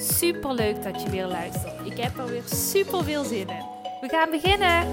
Super 0.00 0.54
leuk 0.54 0.82
dat 0.82 1.02
je 1.02 1.10
weer 1.10 1.26
luistert. 1.26 1.72
Ik 1.84 1.96
heb 1.98 2.18
er 2.18 2.26
weer 2.26 2.42
super 2.44 3.04
veel 3.04 3.24
zin 3.24 3.48
in. 3.48 3.64
We 4.00 4.08
gaan 4.08 4.30
beginnen. 4.30 4.86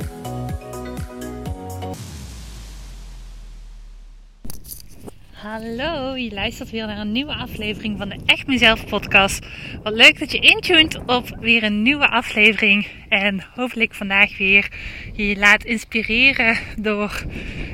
Hallo, 5.31 6.15
je 6.15 6.33
luistert 6.33 6.69
weer 6.69 6.87
naar 6.87 6.97
een 6.97 7.11
nieuwe 7.11 7.33
aflevering 7.33 7.97
van 7.97 8.09
de 8.09 8.19
Echt 8.25 8.47
Mezelf 8.47 8.85
podcast. 8.85 9.45
Wat 9.83 9.93
leuk 9.93 10.19
dat 10.19 10.31
je 10.31 10.39
intuned 10.39 10.99
op 11.05 11.37
weer 11.39 11.63
een 11.63 11.81
nieuwe 11.81 12.09
aflevering. 12.09 12.87
En 13.09 13.45
hopelijk 13.55 13.93
vandaag 13.93 14.37
weer 14.37 14.71
je 15.13 15.35
laat 15.37 15.63
inspireren 15.63 16.57
door 16.77 17.23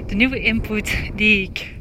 de 0.08 0.16
nieuwe 0.16 0.40
input 0.40 1.12
die 1.16 1.50
ik 1.50 1.81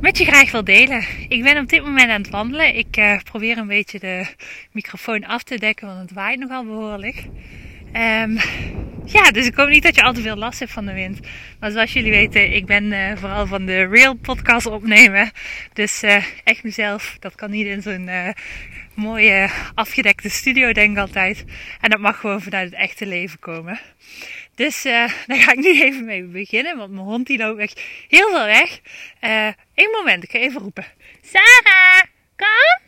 met 0.00 0.18
je 0.18 0.24
graag 0.24 0.50
wil 0.50 0.64
delen. 0.64 1.04
Ik 1.28 1.42
ben 1.42 1.58
op 1.58 1.68
dit 1.68 1.84
moment 1.84 2.10
aan 2.10 2.20
het 2.20 2.30
wandelen. 2.30 2.76
Ik 2.76 2.96
uh, 2.96 3.18
probeer 3.22 3.58
een 3.58 3.66
beetje 3.66 3.98
de 3.98 4.26
microfoon 4.72 5.24
af 5.24 5.42
te 5.42 5.58
dekken, 5.58 5.86
want 5.86 6.00
het 6.00 6.12
waait 6.12 6.38
nogal 6.38 6.64
behoorlijk. 6.64 7.24
Um, 7.92 8.38
ja, 9.04 9.30
dus 9.30 9.46
ik 9.46 9.54
hoop 9.54 9.68
niet 9.68 9.82
dat 9.82 9.94
je 9.94 10.02
al 10.02 10.12
te 10.12 10.20
veel 10.20 10.36
last 10.36 10.58
hebt 10.58 10.72
van 10.72 10.86
de 10.86 10.92
wind. 10.92 11.20
Maar 11.60 11.70
zoals 11.70 11.92
jullie 11.92 12.10
weten, 12.10 12.52
ik 12.52 12.66
ben 12.66 12.84
uh, 12.84 13.16
vooral 13.16 13.46
van 13.46 13.66
de 13.66 13.86
real 13.86 14.14
podcast 14.14 14.66
opnemen. 14.66 15.30
Dus 15.72 16.02
uh, 16.02 16.24
echt 16.44 16.62
mezelf, 16.62 17.16
dat 17.20 17.34
kan 17.34 17.50
niet 17.50 17.66
in 17.66 17.82
zo'n 17.82 18.10
mooie 18.94 19.50
afgedekte 19.74 20.28
studio, 20.28 20.72
denk 20.72 20.90
ik 20.90 20.98
altijd. 20.98 21.44
En 21.80 21.90
dat 21.90 22.00
mag 22.00 22.20
gewoon 22.20 22.42
vanuit 22.42 22.70
het 22.70 22.80
echte 22.80 23.06
leven 23.06 23.38
komen. 23.38 23.80
Dus 24.54 24.86
uh, 24.86 24.92
daar 25.26 25.38
ga 25.38 25.52
ik 25.52 25.58
nu 25.58 25.82
even 25.82 26.04
mee 26.04 26.24
beginnen, 26.24 26.76
want 26.76 26.90
mijn 26.90 27.04
hond 27.04 27.26
die 27.26 27.38
loopt 27.38 27.60
echt 27.60 27.80
heel 28.08 28.28
veel 28.28 28.44
weg. 28.44 28.80
Eén 29.74 29.90
moment, 29.90 30.24
ik 30.24 30.30
ga 30.30 30.38
even 30.38 30.60
roepen. 30.60 30.84
Sarah, 31.22 32.02
kom! 32.36 32.82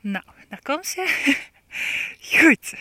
Nou, 0.00 0.24
daar 0.48 0.62
komt 0.62 0.86
ze. 0.86 1.34
Goed. 2.40 2.74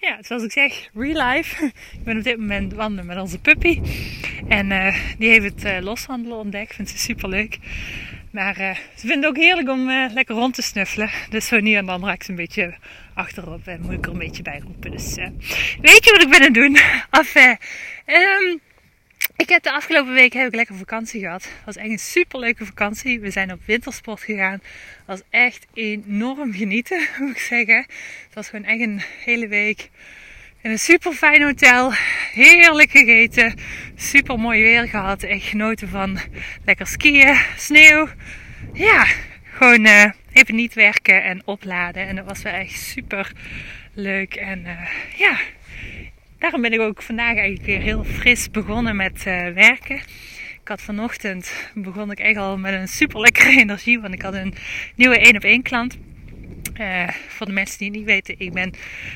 Ja, 0.00 0.18
zoals 0.20 0.42
ik 0.42 0.52
zeg, 0.52 0.88
real 0.94 1.26
life. 1.26 1.64
Ik 1.92 2.04
ben 2.04 2.16
op 2.16 2.24
dit 2.24 2.38
moment 2.38 2.72
wandelen 2.72 3.06
met 3.06 3.20
onze 3.20 3.38
puppy. 3.38 3.80
En 4.48 4.70
uh, 4.70 4.96
die 5.18 5.28
heeft 5.28 5.62
het 5.62 5.82
loswandelen 5.82 6.38
ontdekt. 6.38 6.74
Vindt 6.74 6.90
ze 6.90 6.98
super 6.98 7.28
leuk. 7.28 7.58
Maar 8.36 8.60
uh, 8.60 8.74
ze 8.74 9.06
vinden 9.06 9.18
het 9.18 9.28
ook 9.28 9.36
heerlijk 9.36 9.68
om 9.68 9.88
uh, 9.88 10.12
lekker 10.12 10.34
rond 10.34 10.54
te 10.54 10.62
snuffelen. 10.62 11.10
Dus 11.28 11.46
zo 11.46 11.60
nu 11.60 11.74
en 11.74 11.86
dan 11.86 12.04
raak 12.04 12.14
ik 12.14 12.22
ze 12.22 12.30
een 12.30 12.36
beetje 12.36 12.74
achterop 13.14 13.66
en 13.66 13.80
moet 13.80 13.92
ik 13.92 14.06
er 14.06 14.12
een 14.12 14.18
beetje 14.18 14.42
bij 14.42 14.60
roepen. 14.64 14.90
Dus 14.90 15.16
uh, 15.16 15.28
weet 15.80 16.04
je 16.04 16.10
wat 16.10 16.22
ik 16.22 16.28
ben 16.28 16.38
aan 16.38 16.44
het 16.44 16.54
doen? 16.54 16.78
Enfin, 17.20 17.56
um, 18.06 18.60
ik 19.36 19.48
heb 19.48 19.62
de 19.62 19.72
afgelopen 19.72 20.12
week 20.12 20.32
heb 20.32 20.46
ik 20.46 20.54
lekker 20.54 20.74
vakantie 20.74 21.20
gehad. 21.20 21.42
Het 21.42 21.64
was 21.64 21.76
echt 21.76 21.88
een 21.88 21.98
super 21.98 22.38
leuke 22.38 22.66
vakantie. 22.66 23.20
We 23.20 23.30
zijn 23.30 23.52
op 23.52 23.60
wintersport 23.64 24.20
gegaan. 24.20 24.52
Het 24.52 25.06
was 25.06 25.22
echt 25.30 25.66
enorm 25.74 26.52
genieten, 26.52 27.06
moet 27.18 27.30
ik 27.30 27.38
zeggen. 27.38 27.78
Het 28.24 28.34
was 28.34 28.48
gewoon 28.48 28.64
echt 28.64 28.80
een 28.80 29.00
hele 29.24 29.48
week 29.48 29.90
in 30.66 30.72
een 30.72 30.78
super 30.78 31.12
fijn 31.12 31.42
hotel. 31.42 31.92
Heerlijk 32.32 32.90
gegeten. 32.90 33.54
Super 33.96 34.38
mooi 34.38 34.62
weer 34.62 34.88
gehad. 34.88 35.22
Echt 35.22 35.44
genoten 35.44 35.88
van 35.88 36.18
lekker 36.64 36.86
skiën, 36.86 37.36
sneeuw. 37.56 38.08
Ja, 38.72 39.06
gewoon 39.44 39.86
uh, 39.86 40.04
even 40.32 40.54
niet 40.54 40.74
werken 40.74 41.24
en 41.24 41.42
opladen. 41.44 42.06
En 42.06 42.16
dat 42.16 42.24
was 42.24 42.42
wel 42.42 42.52
echt 42.52 42.80
super 42.80 43.32
leuk. 43.94 44.34
En 44.34 44.60
uh, 44.64 44.88
ja, 45.16 45.38
daarom 46.38 46.62
ben 46.62 46.72
ik 46.72 46.80
ook 46.80 47.02
vandaag 47.02 47.36
eigenlijk 47.36 47.66
weer 47.66 47.80
heel 47.80 48.04
fris 48.04 48.50
begonnen 48.50 48.96
met 48.96 49.24
uh, 49.26 49.48
werken. 49.48 49.96
Ik 50.62 50.68
had 50.68 50.82
vanochtend 50.82 51.70
begon 51.74 52.10
ik 52.10 52.18
echt 52.18 52.36
al 52.36 52.58
met 52.58 52.74
een 52.74 52.88
super 52.88 53.20
lekkere 53.20 53.50
energie. 53.60 54.00
Want 54.00 54.14
ik 54.14 54.22
had 54.22 54.34
een 54.34 54.54
nieuwe 54.94 55.18
1 55.18 55.36
op 55.36 55.44
1 55.44 55.62
klant. 55.62 55.96
Uh, 56.80 57.08
voor 57.28 57.46
de 57.46 57.52
mensen 57.52 57.78
die 57.78 57.88
het 57.88 57.96
niet 57.96 58.06
weten, 58.06 58.34
ik 58.38 58.52
ben 58.52 58.72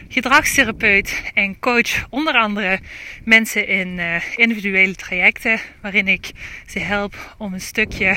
gedragstherapeut 0.08 1.22
en 1.34 1.58
coach 1.58 2.06
onder 2.10 2.34
andere 2.34 2.80
mensen 3.24 3.68
in 3.68 3.98
uh, 3.98 4.14
individuele 4.36 4.94
trajecten 4.94 5.60
waarin 5.80 6.08
ik 6.08 6.30
ze 6.66 6.78
help 6.78 7.34
om 7.38 7.52
een 7.52 7.60
stukje 7.60 8.16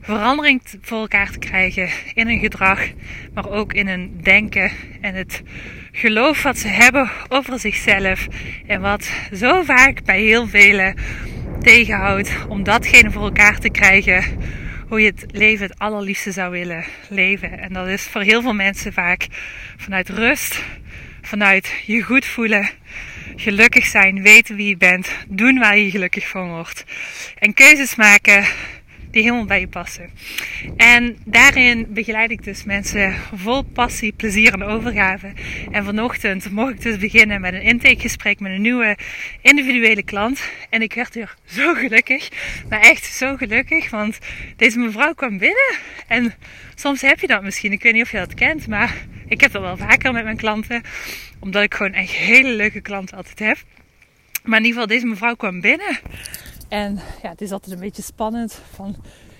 verandering 0.00 0.62
voor 0.80 0.98
elkaar 0.98 1.30
te 1.30 1.38
krijgen 1.38 1.88
in 2.14 2.26
hun 2.26 2.38
gedrag, 2.38 2.80
maar 3.34 3.50
ook 3.50 3.72
in 3.72 3.88
hun 3.88 4.18
denken 4.22 4.70
en 5.00 5.14
het 5.14 5.42
geloof 5.92 6.42
wat 6.42 6.58
ze 6.58 6.68
hebben 6.68 7.10
over 7.28 7.58
zichzelf 7.58 8.26
en 8.66 8.80
wat 8.80 9.10
zo 9.34 9.62
vaak 9.62 10.04
bij 10.04 10.20
heel 10.20 10.48
velen 10.48 10.94
tegenhoudt 11.60 12.30
om 12.48 12.62
datgene 12.62 13.10
voor 13.10 13.22
elkaar 13.22 13.58
te 13.58 13.70
krijgen 13.70 14.24
hoe 14.92 15.00
je 15.00 15.14
het 15.16 15.24
leven 15.30 15.66
het 15.66 15.78
allerliefste 15.78 16.32
zou 16.32 16.50
willen 16.50 16.84
leven. 17.08 17.58
En 17.58 17.72
dat 17.72 17.88
is 17.88 18.02
voor 18.02 18.20
heel 18.20 18.42
veel 18.42 18.54
mensen 18.54 18.92
vaak 18.92 19.26
vanuit 19.76 20.08
rust, 20.08 20.62
vanuit 21.22 21.72
je 21.86 22.02
goed 22.02 22.26
voelen, 22.26 22.70
gelukkig 23.36 23.86
zijn, 23.86 24.22
weten 24.22 24.56
wie 24.56 24.68
je 24.68 24.76
bent, 24.76 25.10
doen 25.28 25.58
waar 25.58 25.78
je 25.78 25.90
gelukkig 25.90 26.28
van 26.28 26.48
wordt. 26.48 26.84
En 27.38 27.54
keuzes 27.54 27.94
maken 27.94 28.44
die 29.12 29.22
helemaal 29.22 29.44
bij 29.44 29.60
je 29.60 29.68
passen. 29.68 30.10
En 30.76 31.16
daarin 31.24 31.86
begeleid 31.88 32.30
ik 32.30 32.44
dus 32.44 32.64
mensen 32.64 33.14
vol 33.34 33.62
passie, 33.62 34.12
plezier 34.12 34.52
en 34.52 34.62
overgave. 34.62 35.32
En 35.70 35.84
vanochtend 35.84 36.50
mocht 36.50 36.72
ik 36.72 36.82
dus 36.82 36.96
beginnen 36.96 37.40
met 37.40 37.54
een 37.54 37.62
intakegesprek 37.62 38.40
met 38.40 38.52
een 38.52 38.60
nieuwe 38.60 38.96
individuele 39.40 40.02
klant. 40.02 40.40
En 40.70 40.82
ik 40.82 40.94
werd 40.94 41.14
weer 41.14 41.34
zo 41.44 41.74
gelukkig, 41.74 42.28
maar 42.68 42.80
echt 42.80 43.04
zo 43.04 43.36
gelukkig, 43.36 43.90
want 43.90 44.18
deze 44.56 44.78
mevrouw 44.78 45.14
kwam 45.14 45.38
binnen. 45.38 45.76
En 46.06 46.34
soms 46.74 47.00
heb 47.00 47.20
je 47.20 47.26
dat 47.26 47.42
misschien, 47.42 47.72
ik 47.72 47.82
weet 47.82 47.92
niet 47.92 48.02
of 48.02 48.10
je 48.10 48.18
dat 48.18 48.34
kent, 48.34 48.66
maar 48.66 48.94
ik 49.26 49.40
heb 49.40 49.52
dat 49.52 49.62
wel 49.62 49.76
vaker 49.76 50.12
met 50.12 50.24
mijn 50.24 50.36
klanten, 50.36 50.82
omdat 51.38 51.62
ik 51.62 51.74
gewoon 51.74 51.92
echt 51.92 52.10
hele 52.10 52.50
leuke 52.54 52.80
klanten 52.80 53.16
altijd 53.16 53.38
heb. 53.38 53.56
Maar 54.44 54.58
in 54.58 54.64
ieder 54.64 54.80
geval, 54.80 54.96
deze 54.96 55.06
mevrouw 55.06 55.34
kwam 55.34 55.60
binnen. 55.60 55.98
En 56.72 56.98
ja, 57.22 57.28
het 57.28 57.40
is 57.40 57.52
altijd 57.52 57.72
een 57.72 57.80
beetje 57.80 58.02
spannend 58.02 58.52
van 58.52 58.94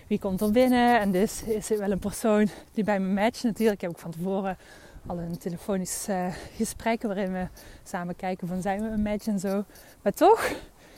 wie 0.07 0.19
komt 0.19 0.41
er 0.41 0.51
binnen. 0.51 1.01
En 1.01 1.11
dus 1.11 1.43
is 1.43 1.69
het 1.69 1.79
wel 1.79 1.91
een 1.91 1.99
persoon 1.99 2.49
die 2.73 2.85
bij 2.85 3.01
me 3.01 3.21
matcht. 3.21 3.43
Natuurlijk 3.43 3.81
heb 3.81 3.91
ik 3.91 3.99
van 3.99 4.11
tevoren 4.11 4.57
al 5.07 5.19
een 5.19 5.39
telefonisch 5.39 6.07
uh, 6.09 6.27
gesprek 6.57 7.03
waarin 7.03 7.33
we 7.33 7.47
samen 7.85 8.17
kijken 8.17 8.49
van 8.49 8.63
zijn 8.63 8.83
we 8.83 8.89
een 8.89 9.03
match 9.03 9.27
en 9.27 9.39
zo. 9.39 9.65
Maar 10.03 10.13
toch, 10.13 10.45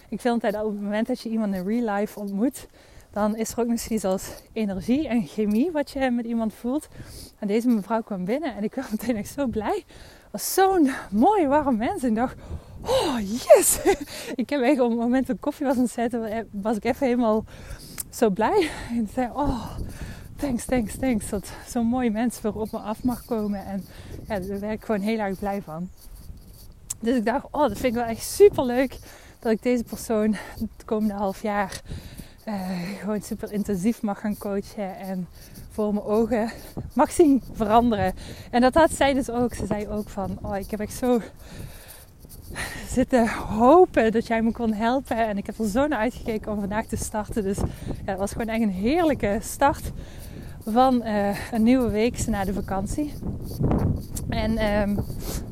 ik 0.08 0.20
vind 0.20 0.34
altijd 0.34 0.52
dat 0.52 0.64
op 0.64 0.70
het 0.70 0.80
moment 0.80 1.06
dat 1.06 1.20
je 1.20 1.28
iemand 1.28 1.54
in 1.54 1.66
real 1.66 1.94
life 1.94 2.20
ontmoet, 2.20 2.66
dan 3.10 3.36
is 3.36 3.52
er 3.52 3.60
ook 3.60 3.68
misschien 3.68 3.98
zoals 3.98 4.30
energie 4.52 5.08
en 5.08 5.26
chemie 5.26 5.72
wat 5.72 5.90
je 5.90 6.10
met 6.10 6.24
iemand 6.24 6.54
voelt. 6.54 6.88
En 7.38 7.46
deze 7.46 7.68
mevrouw 7.68 8.02
kwam 8.02 8.24
binnen 8.24 8.56
en 8.56 8.62
ik 8.62 8.74
werd 8.74 8.90
meteen 8.90 9.16
echt 9.16 9.32
zo 9.32 9.46
blij. 9.46 9.84
Het 9.86 10.30
was 10.30 10.54
zo'n 10.54 10.90
mooi 11.10 11.46
warm 11.46 11.76
mens. 11.76 12.02
En 12.02 12.08
ik 12.08 12.14
dacht, 12.14 12.36
oh 12.86 13.18
yes! 13.20 13.78
ik 14.42 14.50
heb 14.50 14.60
echt 14.60 14.80
op 14.80 14.90
het 14.90 14.98
moment 14.98 15.26
dat 15.26 15.36
koffie 15.40 15.66
was 15.66 15.76
aan 15.76 15.82
het 15.82 15.92
zetten, 15.92 16.48
was 16.50 16.76
ik 16.76 16.84
even 16.84 17.06
helemaal 17.06 17.44
zo 18.10 18.30
blij. 18.30 18.70
En 18.90 19.08
zei, 19.14 19.28
oh, 19.32 19.70
thanks, 20.36 20.64
thanks, 20.64 20.96
thanks. 20.96 21.28
Dat 21.28 21.52
zo'n 21.68 21.86
mooi 21.86 22.10
mens 22.10 22.38
voor 22.38 22.54
op 22.54 22.72
me 22.72 22.78
af 22.78 23.02
mag 23.02 23.24
komen. 23.24 23.66
En 23.66 23.84
ja, 24.28 24.38
daar 24.38 24.60
werd 24.60 24.72
ik 24.72 24.84
gewoon 24.84 25.00
heel 25.00 25.18
erg 25.18 25.38
blij 25.38 25.62
van. 25.62 25.88
Dus 27.00 27.16
ik 27.16 27.24
dacht, 27.24 27.44
oh, 27.50 27.60
dat 27.60 27.78
vind 27.78 27.84
ik 27.84 27.94
wel 27.94 28.04
echt 28.04 28.22
super 28.22 28.64
leuk. 28.64 28.98
Dat 29.38 29.52
ik 29.52 29.62
deze 29.62 29.84
persoon 29.84 30.36
het 30.60 30.84
komende 30.84 31.14
half 31.14 31.42
jaar 31.42 31.82
uh, 32.48 32.54
gewoon 33.00 33.22
super 33.22 33.52
intensief 33.52 34.02
mag 34.02 34.20
gaan 34.20 34.38
coachen. 34.38 34.96
En 34.98 35.28
voor 35.70 35.94
mijn 35.94 36.06
ogen 36.06 36.50
mag 36.94 37.10
zien 37.10 37.42
veranderen. 37.52 38.14
En 38.50 38.60
dat 38.60 38.74
had 38.74 38.92
zij 38.92 39.14
dus 39.14 39.30
ook. 39.30 39.54
Ze 39.54 39.66
zei 39.66 39.88
ook 39.88 40.08
van, 40.08 40.38
oh, 40.42 40.56
ik 40.56 40.70
heb 40.70 40.80
echt 40.80 40.96
zo 40.96 41.20
zitten 42.96 43.28
hopen 43.28 44.12
dat 44.12 44.26
jij 44.26 44.42
me 44.42 44.52
kon 44.52 44.72
helpen. 44.72 45.16
En 45.16 45.38
ik 45.38 45.46
heb 45.46 45.58
er 45.58 45.68
zo 45.68 45.86
naar 45.86 45.98
uitgekeken 45.98 46.52
om 46.52 46.60
vandaag 46.60 46.86
te 46.86 46.96
starten. 46.96 47.42
Dus 47.42 47.58
ja, 47.86 48.10
het 48.10 48.18
was 48.18 48.32
gewoon 48.32 48.48
echt 48.48 48.62
een 48.62 48.70
heerlijke 48.70 49.38
start 49.42 49.92
van 50.66 51.02
uh, 51.04 51.52
een 51.52 51.62
nieuwe 51.62 51.90
week 51.90 52.26
na 52.26 52.44
de 52.44 52.52
vakantie. 52.52 53.12
En 54.28 54.50
um, 54.50 54.94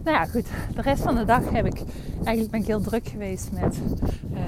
nou 0.05 0.17
ja, 0.17 0.25
goed. 0.25 0.47
De 0.75 0.83
rest 0.83 1.03
van 1.03 1.15
de 1.15 1.25
dag 1.25 1.51
heb 1.51 1.67
ik 1.67 1.83
eigenlijk 2.15 2.51
ben 2.51 2.61
ik 2.61 2.67
heel 2.67 2.81
druk 2.81 3.09
geweest 3.09 3.51
met 3.53 3.81
uh, 4.35 4.41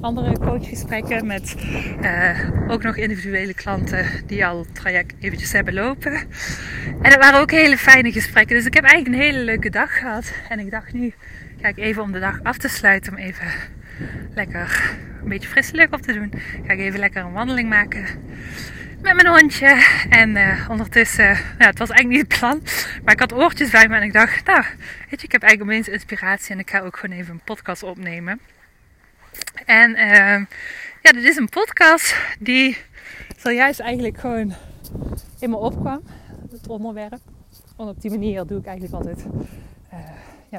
andere 0.00 0.38
coachgesprekken 0.38 1.26
met 1.26 1.56
uh, 2.00 2.50
ook 2.68 2.82
nog 2.82 2.96
individuele 2.96 3.54
klanten 3.54 4.06
die 4.26 4.46
al 4.46 4.58
het 4.58 4.74
traject 4.74 5.14
eventjes 5.20 5.52
hebben 5.52 5.74
lopen. 5.74 6.12
En 7.02 7.10
het 7.10 7.16
waren 7.16 7.40
ook 7.40 7.50
hele 7.50 7.76
fijne 7.78 8.12
gesprekken. 8.12 8.56
Dus 8.56 8.66
ik 8.66 8.74
heb 8.74 8.84
eigenlijk 8.84 9.14
een 9.16 9.30
hele 9.30 9.44
leuke 9.44 9.70
dag 9.70 9.98
gehad. 9.98 10.32
En 10.48 10.58
ik 10.58 10.70
dacht 10.70 10.92
nu 10.92 11.14
ga 11.66 11.72
ik 11.72 11.84
even 11.84 12.02
om 12.02 12.12
de 12.12 12.18
dag 12.18 12.42
af 12.42 12.56
te 12.56 12.68
sluiten 12.68 13.12
om 13.12 13.18
even 13.18 13.46
lekker 14.34 14.94
een 15.22 15.28
beetje 15.28 15.48
frisse 15.48 15.74
lucht 15.74 15.92
op 15.92 16.00
te 16.00 16.12
doen. 16.12 16.32
Ga 16.66 16.72
ik 16.72 16.78
even 16.78 16.98
lekker 16.98 17.24
een 17.24 17.32
wandeling 17.32 17.68
maken 17.68 18.04
met 19.00 19.14
mijn 19.14 19.26
hondje. 19.26 19.84
En 20.10 20.36
uh, 20.36 20.70
ondertussen, 20.70 21.26
nou, 21.26 21.70
het 21.70 21.78
was 21.78 21.90
eigenlijk 21.90 22.08
niet 22.08 22.32
het 22.32 22.40
plan. 22.40 22.62
Maar 23.04 23.14
ik 23.14 23.20
had 23.20 23.32
oortjes 23.32 23.70
bij 23.70 23.88
me 23.88 23.96
en 23.96 24.02
ik 24.02 24.12
dacht, 24.12 24.46
nou, 24.46 24.64
weet 25.10 25.20
je, 25.20 25.26
ik 25.26 25.32
heb 25.32 25.42
eigenlijk 25.42 25.62
opeens 25.62 25.88
inspiratie 25.88 26.52
en 26.52 26.58
ik 26.58 26.70
ga 26.70 26.80
ook 26.80 26.96
gewoon 26.96 27.16
even 27.16 27.34
een 27.34 27.44
podcast 27.44 27.82
opnemen. 27.82 28.40
En 29.64 29.90
uh, 29.90 30.44
ja, 31.02 31.12
dit 31.12 31.24
is 31.24 31.36
een 31.36 31.48
podcast 31.48 32.16
die 32.38 32.76
zojuist 33.36 33.80
eigenlijk 33.80 34.18
gewoon 34.18 34.54
in 35.40 35.50
me 35.50 35.56
opkwam. 35.56 36.02
Het 36.50 36.68
onderwerp. 36.68 37.20
Want 37.76 37.90
op 37.90 38.00
die 38.00 38.10
manier 38.10 38.46
doe 38.46 38.58
ik 38.58 38.66
eigenlijk 38.66 38.94
altijd 38.94 39.18
uh, 39.18 39.40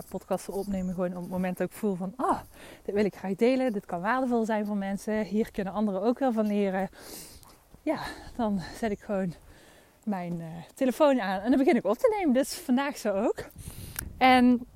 ja, 0.01 0.09
podcasten 0.09 0.53
opnemen. 0.53 0.94
Gewoon 0.94 1.15
op 1.15 1.21
het 1.21 1.31
moment 1.31 1.57
dat 1.57 1.67
ik 1.67 1.75
voel 1.75 1.95
van, 1.95 2.13
ah, 2.15 2.29
oh, 2.29 2.39
dit 2.83 2.95
wil 2.95 3.05
ik 3.05 3.15
graag 3.15 3.35
delen. 3.35 3.73
Dit 3.73 3.85
kan 3.85 4.01
waardevol 4.01 4.45
zijn 4.45 4.65
voor 4.65 4.77
mensen. 4.77 5.23
Hier 5.23 5.51
kunnen 5.51 5.73
anderen 5.73 6.01
ook 6.01 6.19
wel 6.19 6.31
van 6.31 6.47
leren 6.47 6.89
ja, 7.88 7.99
dan 8.35 8.61
zet 8.79 8.91
ik 8.91 8.99
gewoon 8.99 9.33
mijn 10.03 10.39
uh, 10.39 10.47
telefoon 10.73 11.21
aan 11.21 11.39
en 11.39 11.49
dan 11.49 11.59
begin 11.59 11.75
ik 11.75 11.85
op 11.85 11.97
te 11.97 12.15
nemen. 12.17 12.33
Dus 12.33 12.53
vandaag 12.53 12.97
zo 12.97 13.13
ook. 13.13 13.45
En 14.17 14.67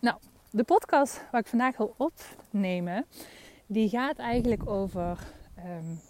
nou, 0.00 0.16
de 0.50 0.64
podcast 0.64 1.24
waar 1.30 1.40
ik 1.40 1.46
vandaag 1.46 1.76
wil 1.76 1.94
opnemen, 1.96 3.06
die 3.66 3.88
gaat 3.88 4.18
eigenlijk 4.18 4.68
over 4.68 5.18
um, 5.58 6.00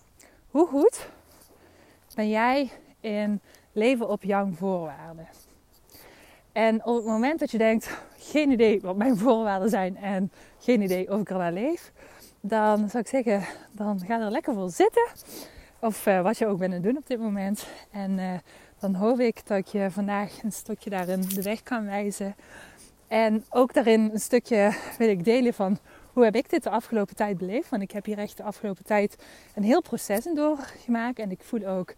hoe 0.50 0.67
goed 0.67 1.09
ben 2.15 2.29
jij 2.29 2.71
in 3.00 3.41
leven 3.73 4.09
op 4.09 4.23
jouw 4.23 4.50
voorwaarden. 4.53 5.29
En 6.53 6.85
op 6.85 6.97
het 6.97 7.05
moment 7.05 7.41
dat 7.41 7.51
je 7.51 7.59
denkt, 7.59 7.91
geen 8.33 8.51
idee 8.51 8.81
wat 8.81 8.97
mijn 8.97 9.17
voorwaarden 9.17 9.69
zijn 9.69 9.97
en 9.97 10.33
geen 10.59 10.83
idee 10.83 11.11
of 11.11 11.21
ik 11.21 11.31
er 11.31 11.37
naar 11.37 11.53
leef, 11.53 11.93
dan 12.41 12.91
zou 12.91 13.03
ik 13.03 13.09
zeggen, 13.09 13.43
dan 13.73 14.01
ga 14.01 14.21
er 14.21 14.31
lekker 14.31 14.55
voor 14.55 14.71
zitten. 14.71 15.09
Of 15.79 16.07
uh, 16.07 16.23
wat 16.23 16.39
je 16.39 16.47
ook 16.47 16.59
bent 16.59 16.75
aan 16.75 16.81
doen 16.81 16.97
op 16.97 17.07
dit 17.07 17.19
moment. 17.19 17.67
En 17.91 18.19
uh, 18.19 18.33
dan 18.79 18.95
hoop 18.95 19.21
ik 19.21 19.47
dat 19.47 19.59
ik 19.59 19.67
je 19.67 19.91
vandaag 19.91 20.43
een 20.43 20.53
stukje 20.53 20.91
daarin 20.91 21.21
de 21.29 21.43
weg 21.43 21.63
kan 21.63 21.85
wijzen. 21.85 22.35
En 23.09 23.45
ook 23.51 23.75
daarin 23.75 24.11
een 24.13 24.21
stukje 24.21 24.73
wil 24.99 25.09
ik 25.09 25.25
delen 25.25 25.55
van 25.55 25.79
hoe 26.13 26.25
heb 26.25 26.37
ik 26.37 26.51
dit 26.51 26.63
de 26.63 26.71
afgelopen 26.71 27.17
tijd 27.17 27.39
beleefd. 27.39 27.69
Want 27.69 27.83
ik 27.83 27.91
heb 27.91 28.05
hier 28.05 28.19
echt 28.19 28.37
de 28.37 28.43
afgelopen 28.43 28.85
tijd 28.85 29.17
een 29.55 29.63
heel 29.63 29.83
proces 29.83 30.27
in 30.27 30.35
doorgemaakt. 30.35 31.19
En 31.19 31.31
ik 31.31 31.43
voel 31.43 31.67
ook, 31.67 31.95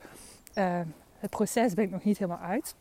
uh, 0.55 0.81
het 1.19 1.31
proces 1.31 1.75
ben 1.75 1.85
ik 1.85 1.91
nog 1.91 2.05
niet 2.05 2.19
helemaal 2.19 2.43
uit. 2.49 2.75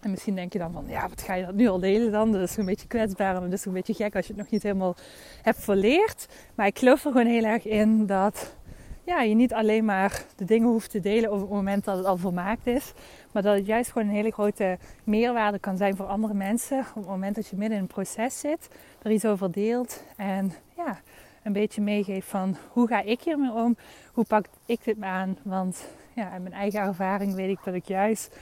En 0.00 0.10
misschien 0.10 0.34
denk 0.34 0.52
je 0.52 0.58
dan 0.58 0.72
van, 0.72 0.84
ja, 0.88 1.08
wat 1.08 1.22
ga 1.22 1.34
je 1.34 1.44
dat 1.44 1.54
nu 1.54 1.68
al 1.68 1.80
delen 1.80 2.12
dan? 2.12 2.32
Dat 2.32 2.40
is 2.40 2.56
een 2.56 2.64
beetje 2.64 2.86
kwetsbaar 2.86 3.36
en 3.36 3.42
dat 3.42 3.52
is 3.52 3.64
een 3.64 3.72
beetje 3.72 3.94
gek 3.94 4.16
als 4.16 4.26
je 4.26 4.32
het 4.32 4.42
nog 4.42 4.50
niet 4.50 4.62
helemaal 4.62 4.96
hebt 5.42 5.60
verleerd. 5.60 6.28
Maar 6.54 6.66
ik 6.66 6.78
geloof 6.78 7.04
er 7.04 7.10
gewoon 7.10 7.26
heel 7.26 7.44
erg 7.44 7.64
in 7.64 8.06
dat 8.06 8.56
ja, 9.04 9.20
je 9.20 9.34
niet 9.34 9.54
alleen 9.54 9.84
maar 9.84 10.24
de 10.36 10.44
dingen 10.44 10.68
hoeft 10.68 10.90
te 10.90 11.00
delen 11.00 11.32
op 11.32 11.40
het 11.40 11.50
moment 11.50 11.84
dat 11.84 11.96
het 11.96 12.06
al 12.06 12.16
volmaakt 12.16 12.66
is. 12.66 12.92
Maar 13.32 13.42
dat 13.42 13.56
het 13.56 13.66
juist 13.66 13.92
gewoon 13.92 14.08
een 14.08 14.14
hele 14.14 14.30
grote 14.30 14.78
meerwaarde 15.04 15.58
kan 15.58 15.76
zijn 15.76 15.96
voor 15.96 16.06
andere 16.06 16.34
mensen. 16.34 16.78
Op 16.78 16.94
het 16.94 17.06
moment 17.06 17.34
dat 17.34 17.46
je 17.46 17.56
midden 17.56 17.76
in 17.76 17.82
een 17.82 17.88
proces 17.88 18.40
zit, 18.40 18.68
er 19.02 19.10
iets 19.10 19.24
over 19.24 19.52
deelt. 19.52 20.02
En 20.16 20.52
ja, 20.76 21.00
een 21.42 21.52
beetje 21.52 21.80
meegeeft 21.80 22.28
van 22.28 22.56
hoe 22.68 22.88
ga 22.88 23.00
ik 23.00 23.20
hiermee 23.20 23.52
om? 23.52 23.76
Hoe 24.12 24.24
pak 24.24 24.46
ik 24.66 24.84
dit 24.84 24.98
me 24.98 25.06
aan? 25.06 25.38
Want 25.42 25.86
ja, 26.14 26.34
in 26.34 26.42
mijn 26.42 26.54
eigen 26.54 26.80
ervaring 26.80 27.34
weet 27.34 27.50
ik 27.50 27.64
dat 27.64 27.74
ik 27.74 27.84
juist 27.84 28.36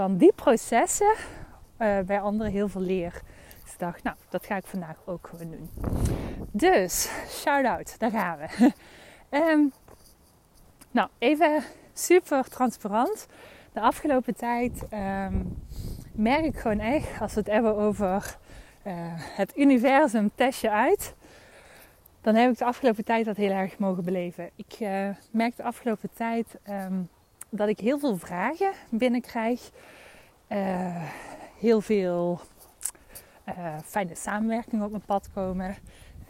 van 0.00 0.16
die 0.16 0.32
processen 0.32 1.14
uh, 1.78 1.98
bij 1.98 2.20
anderen 2.20 2.52
heel 2.52 2.68
veel 2.68 2.80
leer. 2.80 3.20
Dus 3.64 3.76
dacht, 3.76 4.02
nou, 4.02 4.16
dat 4.28 4.46
ga 4.46 4.56
ik 4.56 4.66
vandaag 4.66 4.96
ook 5.04 5.28
gewoon 5.28 5.50
doen. 5.50 5.70
Dus, 6.50 7.10
shout 7.28 7.64
out, 7.64 7.98
daar 7.98 8.10
gaan 8.10 8.38
we. 8.38 8.72
um, 9.30 9.72
Nou, 10.90 11.08
even 11.18 11.62
super 11.92 12.48
transparant. 12.48 13.26
De 13.72 13.80
afgelopen 13.80 14.36
tijd 14.36 14.82
um, 14.92 15.56
merk 16.12 16.44
ik 16.44 16.56
gewoon 16.56 16.80
echt, 16.80 17.20
als 17.20 17.34
we 17.34 17.40
het 17.40 17.50
hebben 17.50 17.76
over 17.76 18.36
uh, 18.86 18.92
het 19.14 19.56
universum 19.56 20.30
testje 20.34 20.70
uit, 20.70 21.14
dan 22.20 22.34
heb 22.34 22.50
ik 22.50 22.58
de 22.58 22.64
afgelopen 22.64 23.04
tijd 23.04 23.24
dat 23.24 23.36
heel 23.36 23.52
erg 23.52 23.78
mogen 23.78 24.04
beleven. 24.04 24.50
Ik 24.54 24.76
uh, 24.80 25.08
merk 25.30 25.56
de 25.56 25.62
afgelopen 25.62 26.10
tijd 26.14 26.58
um, 26.68 27.08
dat 27.50 27.68
ik 27.68 27.80
heel 27.80 27.98
veel 27.98 28.16
vragen 28.16 28.72
binnenkrijg. 28.90 29.70
Uh, 30.48 31.04
heel 31.58 31.80
veel 31.80 32.40
fijne 33.84 34.14
samenwerkingen 34.14 34.84
op 34.84 34.90
mijn 34.90 35.04
pad 35.06 35.28
komen. 35.34 35.76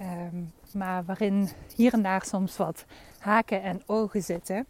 Um, 0.01 0.53
maar 0.73 1.05
waarin 1.05 1.49
hier 1.77 1.93
en 1.93 2.03
daar 2.03 2.25
soms 2.25 2.57
wat 2.57 2.85
haken 3.19 3.63
en 3.63 3.83
ogen 3.87 4.23
zitten. 4.23 4.67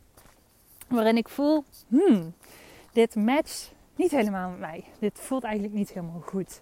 Waarin 0.88 1.16
ik 1.16 1.28
voel, 1.28 1.64
hmm, 1.88 2.34
dit 2.92 3.14
matcht 3.14 3.72
niet 3.96 4.10
helemaal 4.10 4.50
met 4.50 4.58
mij. 4.58 4.84
Dit 4.98 5.18
voelt 5.18 5.44
eigenlijk 5.44 5.74
niet 5.74 5.88
helemaal 5.88 6.20
goed. 6.20 6.60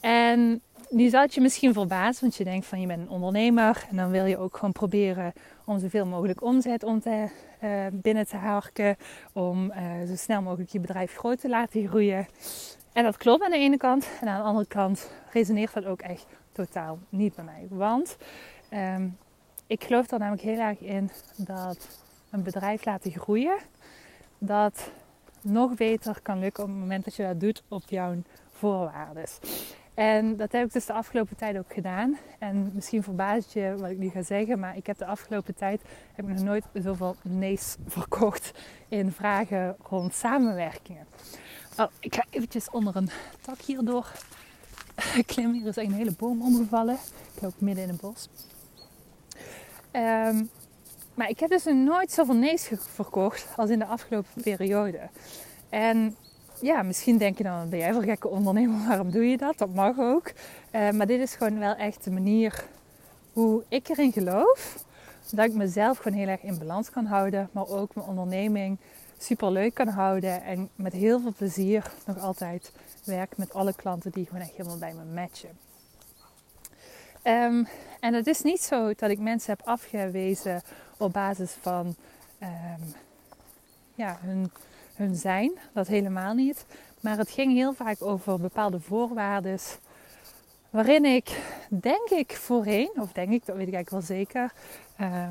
En 0.00 0.62
nu 0.90 1.08
zou 1.08 1.22
het 1.22 1.34
je 1.34 1.40
misschien 1.40 1.72
verbazen, 1.72 2.20
want 2.20 2.36
je 2.36 2.44
denkt 2.44 2.66
van 2.66 2.80
je 2.80 2.86
bent 2.86 3.00
een 3.00 3.08
ondernemer 3.08 3.86
en 3.90 3.96
dan 3.96 4.10
wil 4.10 4.24
je 4.24 4.38
ook 4.38 4.54
gewoon 4.54 4.72
proberen 4.72 5.32
om 5.64 5.78
zoveel 5.78 6.06
mogelijk 6.06 6.42
omzet 6.42 6.82
om 6.82 7.00
te, 7.00 7.28
uh, 7.62 7.86
binnen 7.92 8.26
te 8.26 8.36
harken, 8.36 8.96
om 9.32 9.72
uh, 9.72 10.08
zo 10.08 10.16
snel 10.16 10.42
mogelijk 10.42 10.70
je 10.70 10.80
bedrijf 10.80 11.14
groot 11.16 11.40
te 11.40 11.48
laten 11.48 11.88
groeien. 11.88 12.26
En 12.92 13.04
dat 13.04 13.16
klopt 13.16 13.42
aan 13.42 13.50
de 13.50 13.56
ene 13.56 13.76
kant 13.76 14.08
en 14.20 14.28
aan 14.28 14.40
de 14.40 14.46
andere 14.48 14.66
kant 14.66 15.10
resoneert 15.32 15.74
dat 15.74 15.84
ook 15.84 16.00
echt 16.00 16.26
totaal 16.52 16.98
niet 17.08 17.34
bij 17.34 17.44
mij. 17.44 17.66
Want 17.68 18.16
um, 18.72 19.16
ik 19.66 19.84
geloof 19.84 20.10
er 20.10 20.18
namelijk 20.18 20.42
heel 20.42 20.58
erg 20.58 20.80
in 20.80 21.10
dat 21.36 21.88
een 22.30 22.42
bedrijf 22.42 22.84
laten 22.84 23.12
groeien, 23.12 23.58
dat 24.38 24.90
nog 25.40 25.74
beter 25.74 26.20
kan 26.22 26.38
lukken 26.38 26.62
op 26.62 26.68
het 26.68 26.78
moment 26.78 27.04
dat 27.04 27.14
je 27.14 27.22
dat 27.22 27.40
doet 27.40 27.62
op 27.68 27.82
jouw 27.86 28.14
voorwaarden. 28.50 29.24
En 30.00 30.36
dat 30.36 30.52
heb 30.52 30.66
ik 30.66 30.72
dus 30.72 30.86
de 30.86 30.92
afgelopen 30.92 31.36
tijd 31.36 31.58
ook 31.58 31.72
gedaan. 31.72 32.18
En 32.38 32.70
misschien 32.74 33.02
verbaast 33.02 33.52
je 33.52 33.74
wat 33.78 33.90
ik 33.90 33.98
nu 33.98 34.08
ga 34.08 34.22
zeggen, 34.22 34.58
maar 34.58 34.76
ik 34.76 34.86
heb 34.86 34.98
de 34.98 35.06
afgelopen 35.06 35.54
tijd 35.54 35.82
heb 36.14 36.28
ik 36.28 36.34
nog 36.34 36.44
nooit 36.44 36.64
zoveel 36.72 37.16
nee's 37.22 37.76
verkocht 37.86 38.52
in 38.88 39.12
vragen 39.12 39.76
rond 39.82 40.14
samenwerkingen. 40.14 41.06
Oh, 41.76 41.86
ik 41.98 42.14
ga 42.14 42.24
eventjes 42.30 42.70
onder 42.70 42.96
een 42.96 43.10
tak 43.40 43.60
hierdoor 43.60 44.12
klimmen. 45.26 45.54
Hier 45.54 45.66
is 45.66 45.76
een 45.86 45.92
hele 45.92 46.14
boom 46.18 46.42
omgevallen. 46.42 46.98
Ik 47.34 47.42
loop 47.42 47.54
midden 47.58 47.84
in 47.84 47.90
een 47.90 47.98
bos. 48.00 48.28
Um, 49.92 50.50
maar 51.14 51.28
ik 51.28 51.40
heb 51.40 51.50
dus 51.50 51.64
nooit 51.64 52.12
zoveel 52.12 52.34
nee's 52.34 52.70
verkocht 52.78 53.46
als 53.56 53.70
in 53.70 53.78
de 53.78 53.86
afgelopen 53.86 54.42
periode. 54.42 55.08
En 55.68 56.16
ja, 56.60 56.82
misschien 56.82 57.18
denk 57.18 57.38
je 57.38 57.44
dan, 57.44 57.68
ben 57.68 57.78
jij 57.78 57.92
wel 57.92 58.02
gekke 58.02 58.28
ondernemer, 58.28 58.86
waarom 58.86 59.10
doe 59.10 59.30
je 59.30 59.36
dat? 59.36 59.58
Dat 59.58 59.74
mag 59.74 59.98
ook. 59.98 60.32
Uh, 60.72 60.90
maar 60.90 61.06
dit 61.06 61.20
is 61.20 61.34
gewoon 61.34 61.58
wel 61.58 61.74
echt 61.74 62.04
de 62.04 62.10
manier 62.10 62.64
hoe 63.32 63.62
ik 63.68 63.88
erin 63.88 64.12
geloof. 64.12 64.84
Dat 65.30 65.46
ik 65.46 65.54
mezelf 65.54 65.98
gewoon 65.98 66.18
heel 66.18 66.28
erg 66.28 66.42
in 66.42 66.58
balans 66.58 66.90
kan 66.90 67.04
houden. 67.04 67.48
Maar 67.52 67.68
ook 67.68 67.94
mijn 67.94 68.06
onderneming 68.06 68.78
super 69.18 69.50
leuk 69.50 69.74
kan 69.74 69.88
houden. 69.88 70.42
En 70.42 70.68
met 70.74 70.92
heel 70.92 71.20
veel 71.20 71.32
plezier 71.36 71.92
nog 72.06 72.18
altijd 72.18 72.72
werk 73.04 73.36
met 73.36 73.54
alle 73.54 73.74
klanten 73.74 74.10
die 74.10 74.26
gewoon 74.26 74.40
echt 74.40 74.56
helemaal 74.56 74.78
bij 74.78 74.92
me 74.92 75.20
matchen. 75.20 75.58
Um, 77.24 77.66
en 78.00 78.14
het 78.14 78.26
is 78.26 78.42
niet 78.42 78.62
zo 78.62 78.92
dat 78.96 79.10
ik 79.10 79.18
mensen 79.18 79.50
heb 79.50 79.66
afgewezen 79.66 80.62
op 80.96 81.12
basis 81.12 81.52
van 81.60 81.94
um, 82.42 82.94
ja, 83.94 84.18
hun, 84.20 84.50
hun 85.00 85.14
zijn. 85.14 85.52
Dat 85.72 85.86
helemaal 85.86 86.34
niet. 86.34 86.64
Maar 87.00 87.18
het 87.18 87.30
ging 87.30 87.52
heel 87.52 87.72
vaak 87.72 88.02
over 88.02 88.40
bepaalde 88.40 88.80
voorwaarden. 88.80 89.58
Waarin 90.70 91.04
ik, 91.04 91.40
denk 91.68 92.10
ik 92.10 92.32
voorheen, 92.36 92.90
of 92.96 93.12
denk 93.12 93.30
ik, 93.32 93.46
dat 93.46 93.56
weet 93.56 93.68
ik 93.68 93.74
eigenlijk 93.74 94.06
wel 94.06 94.16
zeker. 94.16 94.52
Uh, 95.00 95.28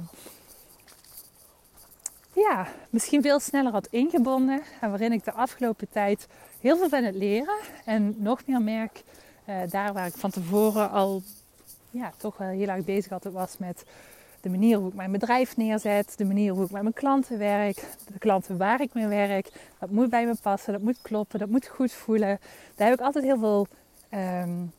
ja, 2.34 2.68
misschien 2.90 3.22
veel 3.22 3.40
sneller 3.40 3.72
had 3.72 3.88
ingebonden. 3.88 4.62
En 4.82 4.90
waarin 4.90 5.12
ik 5.12 5.24
de 5.24 5.32
afgelopen 5.32 5.90
tijd 5.90 6.28
heel 6.62 6.78
veel 6.78 6.90
ben 6.90 7.06
het 7.06 7.16
leren. 7.16 7.58
En 7.86 8.16
nog 8.18 8.42
meer 8.46 8.62
merk, 8.62 9.04
uh, 9.50 9.56
daar 9.70 9.94
waar 9.94 10.08
ik 10.08 10.16
van 10.16 10.30
tevoren 10.30 10.92
al 10.92 11.22
ja, 11.92 12.12
toch 12.18 12.38
wel 12.38 12.48
heel 12.48 12.68
erg 12.68 12.86
bezig 12.86 13.12
altijd 13.12 13.34
was 13.34 13.58
met 13.58 13.84
de 14.42 14.50
manier 14.50 14.78
hoe 14.78 14.88
ik 14.88 14.94
mijn 14.94 15.12
bedrijf 15.12 15.58
neerzet, 15.58 16.14
de 16.18 16.26
manier 16.26 16.54
hoe 16.54 16.66
ik 16.66 16.72
met 16.72 16.82
mijn 16.82 16.94
klanten 16.94 17.38
werk, 17.38 17.76
de 18.14 18.20
klanten 18.20 18.58
waar 18.58 18.82
ik 18.82 18.94
mee 18.94 19.08
werk. 19.08 19.52
Dat 19.80 19.90
moet 19.90 20.10
bij 20.10 20.26
me 20.26 20.36
passen, 20.42 20.74
dat 20.74 20.82
moet 20.82 21.02
kloppen, 21.02 21.40
dat 21.40 21.50
moet 21.50 21.68
goed 21.68 21.92
voelen. 21.92 22.40
Daar 22.76 22.90
heb 22.90 23.00
ik 23.00 23.06
altijd 23.06 23.24
heel 23.24 23.40
veel 23.40 23.68
um, 24.14 24.72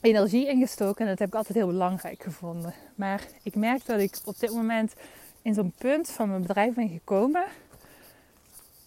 energie 0.00 0.48
ingestoken 0.48 1.04
en 1.04 1.10
dat 1.10 1.18
heb 1.18 1.28
ik 1.28 1.34
altijd 1.34 1.58
heel 1.58 1.66
belangrijk 1.66 2.22
gevonden. 2.22 2.74
Maar 2.94 3.26
ik 3.42 3.54
merk 3.54 3.86
dat 3.86 4.00
ik 4.00 4.18
op 4.24 4.38
dit 4.38 4.50
moment 4.50 4.94
in 5.42 5.54
zo'n 5.54 5.72
punt 5.78 6.10
van 6.10 6.28
mijn 6.28 6.42
bedrijf 6.42 6.74
ben 6.74 6.88
gekomen. 6.88 7.44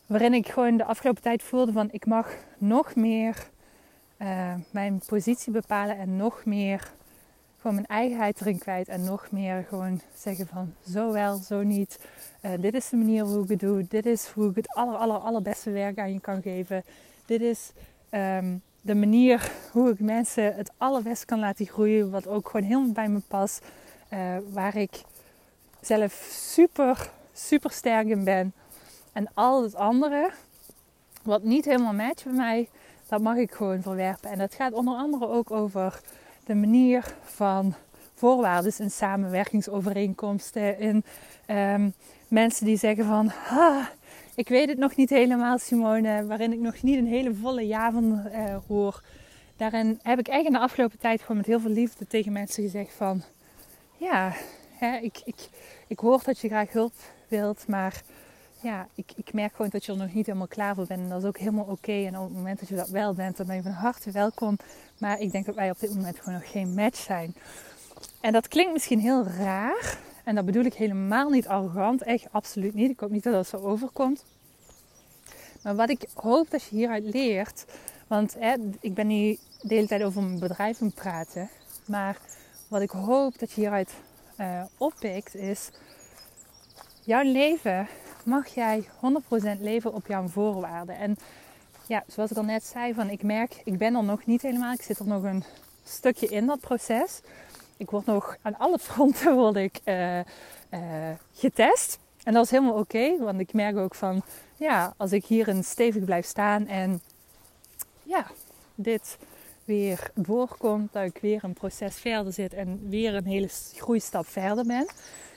Waarin 0.06 0.34
ik 0.34 0.48
gewoon 0.48 0.78
de 0.78 0.86
afgelopen 0.86 1.22
tijd 1.22 1.44
voelde 1.44 1.72
van 1.72 1.88
ik 1.92 2.06
mag 2.06 2.34
nog 2.58 2.96
meer 2.96 3.50
uh, 4.18 4.54
mijn 4.72 5.02
positie 5.08 5.52
bepalen 5.52 5.98
en 5.98 6.18
nog 6.18 6.46
meer 6.46 6.92
mijn 7.74 7.86
eigenheid 7.86 8.42
erin 8.42 8.58
kwijt. 8.58 8.88
En 8.88 9.04
nog 9.04 9.28
meer 9.32 9.66
gewoon 9.70 10.02
zeggen 10.18 10.48
van 10.48 10.74
zo 10.90 11.12
wel, 11.12 11.38
zo 11.38 11.64
niet. 11.64 12.00
Uh, 12.42 12.52
dit 12.60 12.74
is 12.74 12.90
de 12.90 12.98
manier 12.98 13.24
hoe 13.24 13.44
ik 13.44 13.50
het 13.50 13.60
doe. 13.60 13.86
Dit 13.90 14.06
is 14.06 14.28
hoe 14.28 14.50
ik 14.50 14.56
het 14.56 14.68
aller, 14.74 14.96
aller, 14.96 15.18
allerbeste 15.18 15.72
werk 15.72 16.00
aan 16.00 16.14
je 16.14 16.20
kan 16.20 16.42
geven. 16.42 16.84
Dit 17.26 17.42
is 17.42 17.72
um, 18.12 18.62
de 18.82 18.96
manier 18.96 19.52
hoe 19.72 19.90
ik 19.90 20.00
mensen 20.00 20.56
het 20.56 20.72
allerbest 20.78 21.26
kan 21.26 21.40
laten 21.40 21.66
groeien. 21.66 22.12
Wat 22.12 22.28
ook 22.28 22.50
gewoon 22.50 22.66
helemaal 22.66 22.92
bij 22.92 23.10
me 23.10 23.22
past. 23.28 23.66
Uh, 24.14 24.38
waar 24.52 24.76
ik 24.76 25.02
zelf 25.82 26.28
super, 26.32 27.10
super 27.34 27.72
sterk 27.72 28.08
in 28.08 28.24
ben. 28.24 28.54
En 29.14 29.28
al 29.34 29.64
het 29.64 29.76
andere, 29.76 30.32
wat 31.24 31.44
niet 31.44 31.66
helemaal 31.66 31.94
matcht 31.94 32.24
bij 32.24 32.34
mij, 32.34 32.70
dat 33.08 33.22
mag 33.22 33.36
ik 33.36 33.52
gewoon 33.52 33.82
verwerpen. 33.82 34.30
En 34.30 34.38
dat 34.38 34.54
gaat 34.54 34.74
onder 34.74 34.96
andere 34.96 35.28
ook 35.28 35.52
over 35.52 36.02
de 36.46 36.56
manier 36.56 37.16
van 37.24 37.76
voorwaarden 38.14 38.74
in 38.78 38.92
samenwerkingsovereenkomsten. 38.92 40.80
In 40.80 41.04
um, 41.50 41.94
mensen 42.28 42.66
die 42.66 42.78
zeggen 42.78 43.06
van, 43.06 43.32
ik 44.36 44.48
weet 44.48 44.70
het 44.70 44.78
nog 44.78 44.96
niet 44.96 45.10
helemaal 45.10 45.58
Simone, 45.58 46.26
waarin 46.26 46.54
ik 46.54 46.60
nog 46.60 46.82
niet 46.82 46.98
een 46.98 47.08
hele 47.08 47.34
volle 47.34 47.68
ja 47.68 47.92
van 47.92 48.22
uh, 48.32 48.56
hoor. 48.68 49.02
Daarin 49.58 49.88
heb 49.88 50.20
ik 50.20 50.28
eigenlijk 50.28 50.46
in 50.46 50.54
de 50.54 50.60
afgelopen 50.60 51.00
tijd 51.00 51.22
gewoon 51.22 51.38
met 51.38 51.46
heel 51.46 51.60
veel 51.60 51.72
liefde 51.72 52.08
tegen 52.08 52.32
mensen 52.32 52.64
gezegd 52.64 52.94
van, 52.94 53.22
ja, 53.98 54.34
hè, 54.72 54.98
ik, 54.98 55.22
ik, 55.26 55.50
ik 55.88 56.00
hoor 56.00 56.22
dat 56.24 56.40
je 56.40 56.48
graag 56.48 56.72
hulp 56.72 56.94
wilt, 57.28 57.68
maar 57.68 58.02
ja, 58.66 58.88
ik, 58.96 59.12
ik 59.16 59.34
merk 59.34 59.56
gewoon 59.56 59.72
dat 59.72 59.86
je 59.86 59.92
er 59.92 59.98
nog 59.98 60.14
niet 60.14 60.26
helemaal 60.26 60.48
klaar 60.48 60.76
voor 60.76 60.86
bent. 60.86 61.02
En 61.02 61.10
dat 61.10 61.22
is 61.22 61.28
ook 61.28 61.38
helemaal 61.38 61.66
oké. 61.66 61.92
En 61.92 62.18
op 62.18 62.24
het 62.24 62.38
moment 62.38 62.60
dat 62.60 62.70
je 62.70 62.76
dat 62.76 62.90
wel 62.90 63.14
bent, 63.14 63.38
dan 63.38 63.46
ben 63.46 63.56
je 63.56 63.62
van 63.62 63.72
harte 63.72 64.12
welkom. 64.12 64.58
Maar 64.98 65.20
ik 65.20 65.32
denk 65.32 65.46
dat 65.46 65.56
wij 65.56 65.70
op 65.70 65.80
dit 65.80 65.94
moment 65.94 66.20
gewoon 66.20 66.34
nog 66.34 66.52
geen 66.52 66.74
match 66.74 66.98
zijn. 66.98 67.36
En 68.22 68.34
dat 68.34 68.48
klinkt 68.48 68.74
misschien 68.74 69.00
heel 69.00 69.24
raar. 69.24 69.98
En 70.24 70.36
dat 70.36 70.46
bedoel 70.46 70.64
ik 70.64 70.74
helemaal 70.74 71.30
niet 71.30 71.48
arrogant. 71.48 72.04
Echt 72.04 72.28
absoluut 72.32 72.74
niet. 72.74 72.92
Ik 72.92 73.00
hoop 73.00 73.10
niet 73.10 73.24
dat 73.24 73.34
dat 73.34 73.48
zo 73.48 73.58
overkomt. 73.58 74.26
Maar 75.64 75.76
wat 75.76 75.90
ik 75.90 76.06
hoop 76.14 76.50
dat 76.50 76.64
je 76.64 76.76
hieruit 76.76 77.04
leert. 77.04 77.66
Want 78.08 78.36
hè, 78.40 78.56
ik 78.80 78.94
ben 78.94 79.08
nu 79.08 79.38
de 79.62 79.74
hele 79.74 79.88
tijd 79.88 80.04
over 80.04 80.22
mijn 80.24 80.40
bedrijf 80.40 80.82
aan 80.82 80.94
praten. 80.94 81.50
Maar 81.86 82.18
wat 82.68 82.82
ik 82.82 82.90
hoop 82.90 83.40
dat 83.40 83.52
je 83.52 83.62
hieruit 83.62 83.94
uh, 84.40 84.64
oppikt 84.78 85.36
is. 85.36 85.70
Jouw 87.04 87.24
leven 87.24 87.88
mag 88.26 88.48
jij 88.48 88.84
100% 89.58 89.60
leven 89.60 89.94
op 89.94 90.08
jouw 90.08 90.28
voorwaarden. 90.28 90.98
En 90.98 91.18
ja, 91.88 92.04
zoals 92.08 92.32
ik 92.32 92.38
al 92.38 92.44
net 92.44 92.64
zei, 92.64 92.94
van 92.94 93.10
ik 93.10 93.24
merk, 93.24 93.62
ik 93.64 93.78
ben 93.78 93.96
er 93.96 94.04
nog 94.04 94.26
niet 94.26 94.42
helemaal. 94.42 94.74
Ik 94.74 94.82
zit 94.82 95.00
er 95.00 95.08
nog 95.08 95.24
een 95.24 95.44
stukje 95.84 96.28
in 96.28 96.46
dat 96.46 96.60
proces. 96.60 97.22
Ik 97.78 97.90
word 97.90 98.06
nog 98.06 98.38
aan 98.42 98.58
alle 98.58 98.80
fronten 98.80 99.36
word 99.42 99.56
ik, 99.56 99.80
uh, 99.86 100.20
uh, 100.20 100.24
getest. 101.34 102.00
En 102.24 102.34
dat 102.34 102.44
is 102.44 102.52
helemaal 102.52 102.80
oké, 102.80 103.18
want 103.18 103.40
ik 103.40 103.54
merk 103.54 103.78
ook 103.78 103.96
van, 103.96 104.22
ja, 104.58 104.94
als 104.98 105.12
ik 105.12 105.26
hierin 105.26 105.64
stevig 105.64 106.04
blijf 106.04 106.26
staan 106.26 106.68
en 106.68 107.02
ja, 108.04 108.26
dit 108.76 109.18
weer 109.66 110.12
voorkomt, 110.16 110.94
dat 110.94 111.04
ik 111.04 111.18
weer 111.22 111.44
een 111.44 111.54
proces 111.54 111.96
verder 111.96 112.34
zit 112.34 112.54
en 112.54 112.90
weer 112.90 113.16
een 113.16 113.26
hele 113.26 113.50
groeistap 113.74 114.28
verder 114.28 114.66
ben. 114.66 114.88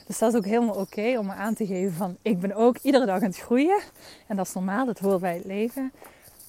Dus 0.08 0.18
dat 0.18 0.32
is 0.32 0.38
ook 0.38 0.44
helemaal 0.44 0.74
oké 0.74 1.18
om 1.18 1.26
me 1.26 1.32
aan 1.32 1.54
te 1.54 1.66
geven 1.66 1.92
van 1.92 2.16
ik 2.22 2.40
ben 2.40 2.54
ook 2.54 2.78
iedere 2.78 3.06
dag 3.06 3.16
aan 3.16 3.28
het 3.28 3.38
groeien. 3.38 3.80
En 4.26 4.36
dat 4.36 4.46
is 4.46 4.54
normaal, 4.54 4.86
dat 4.86 4.98
hoort 4.98 5.20
bij 5.20 5.34
het 5.34 5.44
leven. 5.44 5.92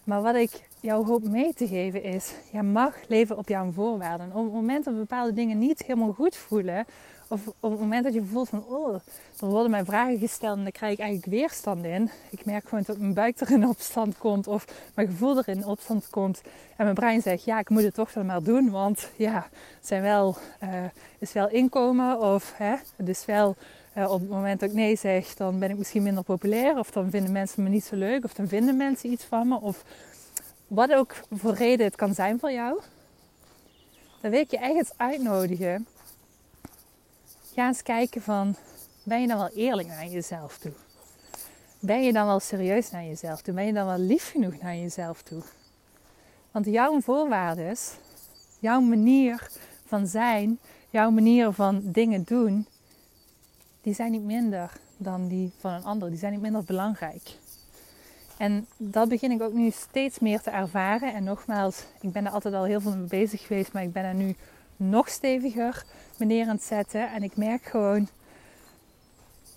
Maar 0.03 0.21
wat 0.21 0.35
ik 0.35 0.67
jou 0.79 1.05
hoop 1.05 1.23
mee 1.23 1.53
te 1.53 1.67
geven 1.67 2.03
is, 2.03 2.33
je 2.51 2.63
mag 2.63 2.95
leven 3.07 3.37
op 3.37 3.47
jouw 3.47 3.71
voorwaarden. 3.71 4.31
op 4.33 4.43
het 4.43 4.53
moment 4.53 4.85
dat 4.85 4.95
bepaalde 4.95 5.33
dingen 5.33 5.57
niet 5.57 5.81
helemaal 5.81 6.13
goed 6.13 6.35
voelen, 6.35 6.85
of 7.31 7.47
op 7.47 7.71
het 7.71 7.79
moment 7.79 8.03
dat 8.03 8.13
je 8.13 8.23
voelt 8.23 8.49
van, 8.49 8.63
oh, 8.67 8.93
er 9.39 9.47
worden 9.47 9.71
mij 9.71 9.85
vragen 9.85 10.17
gesteld 10.17 10.57
en 10.57 10.63
daar 10.63 10.71
krijg 10.71 10.93
ik 10.93 10.99
eigenlijk 10.99 11.31
weerstand 11.31 11.85
in. 11.85 12.09
Ik 12.29 12.45
merk 12.45 12.67
gewoon 12.67 12.83
dat 12.87 12.97
mijn 12.97 13.13
buik 13.13 13.39
er 13.39 13.51
in 13.51 13.67
opstand 13.67 14.17
komt 14.17 14.47
of 14.47 14.65
mijn 14.95 15.07
gevoel 15.07 15.37
er 15.37 15.47
in 15.47 15.65
opstand 15.65 16.09
komt. 16.09 16.41
En 16.75 16.83
mijn 16.83 16.95
brein 16.95 17.21
zegt, 17.21 17.43
ja, 17.43 17.59
ik 17.59 17.69
moet 17.69 17.83
het 17.83 17.93
toch 17.93 18.13
maar 18.13 18.43
doen, 18.43 18.69
want 18.69 19.09
ja, 19.15 19.47
het 19.77 19.87
zijn 19.87 20.01
wel, 20.01 20.37
uh, 20.63 20.69
is 21.19 21.33
wel 21.33 21.49
inkomen 21.49 22.19
of 22.19 22.53
hè, 22.55 22.75
het 22.95 23.09
is 23.09 23.25
wel... 23.25 23.55
Uh, 23.97 24.11
op 24.11 24.19
het 24.19 24.29
moment 24.29 24.59
dat 24.59 24.69
ik 24.69 24.75
nee 24.75 24.95
zeg, 24.95 25.33
dan 25.33 25.59
ben 25.59 25.69
ik 25.69 25.77
misschien 25.77 26.03
minder 26.03 26.23
populair. 26.23 26.77
Of 26.77 26.91
dan 26.91 27.09
vinden 27.09 27.31
mensen 27.31 27.63
me 27.63 27.69
niet 27.69 27.83
zo 27.83 27.95
leuk. 27.95 28.23
Of 28.23 28.33
dan 28.33 28.47
vinden 28.47 28.77
mensen 28.77 29.11
iets 29.11 29.23
van 29.23 29.47
me. 29.47 29.61
Of 29.61 29.83
wat 30.67 30.93
ook 30.93 31.15
voor 31.31 31.53
reden 31.53 31.85
het 31.85 31.95
kan 31.95 32.13
zijn 32.13 32.39
voor 32.39 32.51
jou. 32.51 32.79
Dan 34.21 34.31
wil 34.31 34.39
ik 34.39 34.51
je 34.51 34.57
echt 34.57 34.93
uitnodigen 34.97 35.87
Ga 37.59 37.67
eens 37.67 37.81
kijken 37.81 38.21
van, 38.21 38.55
ben 39.03 39.21
je 39.21 39.27
dan 39.27 39.37
wel 39.37 39.49
eerlijk 39.55 39.87
naar 39.87 40.07
jezelf 40.07 40.57
toe? 40.57 40.71
Ben 41.79 42.03
je 42.03 42.13
dan 42.13 42.25
wel 42.25 42.39
serieus 42.39 42.91
naar 42.91 43.03
jezelf 43.03 43.41
toe? 43.41 43.53
Ben 43.53 43.65
je 43.65 43.73
dan 43.73 43.85
wel 43.85 43.97
lief 43.97 44.31
genoeg 44.31 44.61
naar 44.61 44.75
jezelf 44.75 45.21
toe? 45.21 45.41
Want 46.51 46.65
jouw 46.65 47.01
voorwaarden, 47.01 47.75
jouw 48.59 48.79
manier 48.79 49.49
van 49.85 50.07
zijn, 50.07 50.59
jouw 50.89 51.09
manier 51.09 51.51
van 51.51 51.81
dingen 51.83 52.23
doen, 52.23 52.67
die 53.81 53.93
zijn 53.93 54.11
niet 54.11 54.23
minder 54.23 54.71
dan 54.97 55.27
die 55.27 55.51
van 55.59 55.71
een 55.71 55.83
ander. 55.83 56.09
Die 56.09 56.19
zijn 56.19 56.31
niet 56.31 56.41
minder 56.41 56.63
belangrijk. 56.63 57.37
En 58.37 58.67
dat 58.77 59.09
begin 59.09 59.31
ik 59.31 59.41
ook 59.41 59.53
nu 59.53 59.71
steeds 59.71 60.19
meer 60.19 60.41
te 60.41 60.49
ervaren. 60.49 61.13
En 61.13 61.23
nogmaals, 61.23 61.83
ik 62.01 62.11
ben 62.11 62.25
er 62.25 62.31
altijd 62.31 62.53
al 62.53 62.63
heel 62.63 62.81
veel 62.81 62.95
mee 62.95 63.07
bezig 63.07 63.41
geweest, 63.41 63.73
maar 63.73 63.83
ik 63.83 63.93
ben 63.93 64.03
er 64.03 64.15
nu 64.15 64.35
nog 64.79 65.09
steviger 65.09 65.83
neer 66.17 66.47
aan 66.47 66.55
het 66.55 66.63
zetten. 66.63 67.11
En 67.11 67.23
ik 67.23 67.37
merk 67.37 67.63
gewoon 67.63 68.07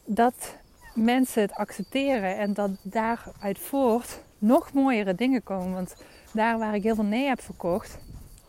dat 0.05 0.55
mensen 0.95 1.43
het 1.43 1.55
accepteren 1.55 2.39
en 2.39 2.55
dat 2.55 2.71
daaruit 2.83 3.59
voort 3.59 4.21
nog 4.39 4.73
mooiere 4.73 5.15
dingen 5.15 5.43
komen. 5.43 5.73
Want 5.73 5.95
daar 6.33 6.59
waar 6.59 6.75
ik 6.75 6.83
heel 6.83 6.95
veel 6.95 7.05
nee 7.05 7.27
heb 7.27 7.41
verkocht, 7.41 7.99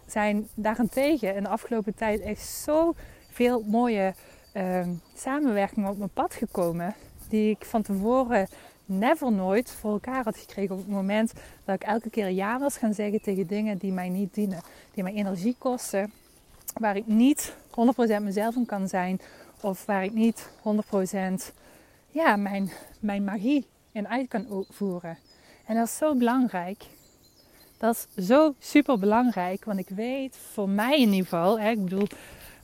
zijn 0.06 0.48
daarentegen 0.54 1.36
in 1.36 1.44
de 1.44 1.50
afgelopen 1.50 1.96
tijd 1.96 2.22
echt 2.22 2.48
zoveel 2.48 3.64
mooie 3.68 4.14
uh, 4.54 4.88
samenwerkingen 5.16 5.90
op 5.90 5.98
mijn 5.98 6.10
pad 6.14 6.34
gekomen. 6.34 6.96
Die 7.30 7.50
ik 7.50 7.66
van 7.66 7.82
tevoren 7.82 8.48
never 8.86 9.32
nooit 9.32 9.72
voor 9.72 9.92
elkaar 9.92 10.24
had 10.24 10.38
gekregen 10.38 10.76
op 10.76 10.82
het 10.82 10.92
moment 10.92 11.34
dat 11.66 11.76
ik 11.76 11.84
elke 11.84 12.10
keer 12.10 12.30
ja 12.30 12.60
was 12.60 12.78
gaan 12.78 12.94
zeggen 12.94 13.22
tegen 13.22 13.48
dingen 13.48 13.78
die 13.78 13.92
mij 13.92 14.10
niet 14.10 14.34
dienen. 14.34 14.62
Die 14.94 15.04
mij 15.04 15.14
energie 15.14 15.56
kosten 15.58 16.12
waar 16.74 16.96
ik 16.96 17.08
niet 17.08 17.56
100% 18.20 18.22
mezelf 18.22 18.56
in 18.56 18.66
kan 18.66 18.88
zijn. 18.88 19.22
Of 19.62 19.86
waar 19.86 20.04
ik 20.04 20.14
niet 20.14 20.50
100% 21.52 21.54
ja, 22.08 22.36
mijn, 22.36 22.72
mijn 23.00 23.24
magie 23.24 23.68
in 23.92 24.08
uit 24.08 24.28
kan 24.28 24.66
voeren. 24.70 25.18
En 25.66 25.76
dat 25.76 25.88
is 25.88 25.98
zo 25.98 26.16
belangrijk. 26.16 26.84
Dat 27.78 28.08
is 28.16 28.28
zo 28.28 28.54
super 28.60 29.00
belangrijk. 29.00 29.66
Want 29.66 29.80
ik 29.80 29.90
weet, 29.90 30.38
voor 30.52 30.70
mij 30.70 31.00
in 31.00 31.12
ieder 31.12 31.24
geval. 31.24 31.60
Hè, 31.60 31.70
ik 31.70 31.84
bedoel, 31.84 32.08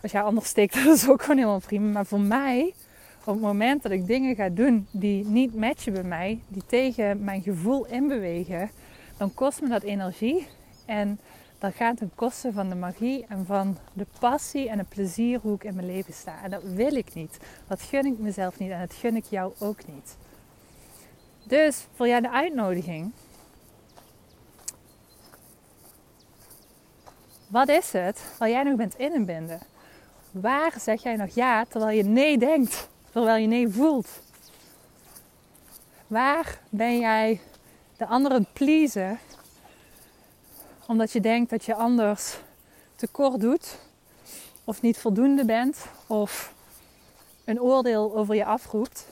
als 0.01 0.11
jij 0.11 0.21
anders 0.21 0.47
steekt, 0.47 0.73
dat 0.85 0.95
is 0.95 1.09
ook 1.09 1.21
gewoon 1.21 1.37
helemaal 1.37 1.59
prima. 1.59 1.91
Maar 1.91 2.05
voor 2.05 2.21
mij, 2.21 2.73
op 3.19 3.33
het 3.33 3.43
moment 3.43 3.83
dat 3.83 3.91
ik 3.91 4.07
dingen 4.07 4.35
ga 4.35 4.49
doen 4.49 4.87
die 4.91 5.25
niet 5.25 5.55
matchen 5.55 5.93
bij 5.93 6.03
mij. 6.03 6.39
Die 6.47 6.63
tegen 6.65 7.23
mijn 7.23 7.41
gevoel 7.41 7.85
inbewegen. 7.85 8.69
Dan 9.17 9.33
kost 9.33 9.61
me 9.61 9.67
dat 9.67 9.83
energie. 9.83 10.47
En 10.85 11.19
dat 11.59 11.73
gaat 11.75 11.97
ten 11.97 12.11
koste 12.15 12.51
van 12.53 12.69
de 12.69 12.75
magie 12.75 13.25
en 13.27 13.45
van 13.45 13.77
de 13.93 14.05
passie 14.19 14.69
en 14.69 14.77
het 14.77 14.89
plezier 14.89 15.39
hoe 15.39 15.55
ik 15.55 15.63
in 15.63 15.75
mijn 15.75 15.87
leven 15.87 16.13
sta. 16.13 16.43
En 16.43 16.49
dat 16.49 16.63
wil 16.63 16.95
ik 16.95 17.13
niet. 17.13 17.37
Dat 17.67 17.81
gun 17.81 18.05
ik 18.05 18.19
mezelf 18.19 18.59
niet 18.59 18.71
en 18.71 18.79
dat 18.79 18.93
gun 18.93 19.15
ik 19.15 19.25
jou 19.25 19.53
ook 19.59 19.85
niet. 19.85 20.17
Dus 21.43 21.85
voor 21.95 22.07
jou 22.07 22.21
de 22.21 22.29
uitnodiging. 22.29 23.11
Wat 27.47 27.69
is 27.69 27.91
het 27.91 28.21
waar 28.37 28.49
jij 28.49 28.63
nog 28.63 28.75
bent 28.75 28.97
inbinden? 28.97 29.59
Waar 30.31 30.73
zeg 30.79 31.03
jij 31.03 31.15
nog 31.15 31.29
ja 31.29 31.65
terwijl 31.65 31.97
je 31.97 32.03
nee 32.03 32.37
denkt, 32.37 32.89
terwijl 33.11 33.41
je 33.41 33.47
nee 33.47 33.69
voelt? 33.69 34.21
Waar 36.07 36.59
ben 36.69 36.99
jij 36.99 37.39
de 37.97 38.05
anderen 38.05 38.47
pleasen 38.53 39.19
omdat 40.89 41.11
je 41.11 41.21
denkt 41.21 41.49
dat 41.49 41.65
je 41.65 41.75
anders 41.75 42.37
tekort 42.95 43.41
doet, 43.41 43.77
of 44.63 44.81
niet 44.81 44.97
voldoende 44.97 45.45
bent, 45.45 45.85
of 46.07 46.53
een 47.43 47.61
oordeel 47.61 48.15
over 48.15 48.35
je 48.35 48.45
afroept. 48.45 49.05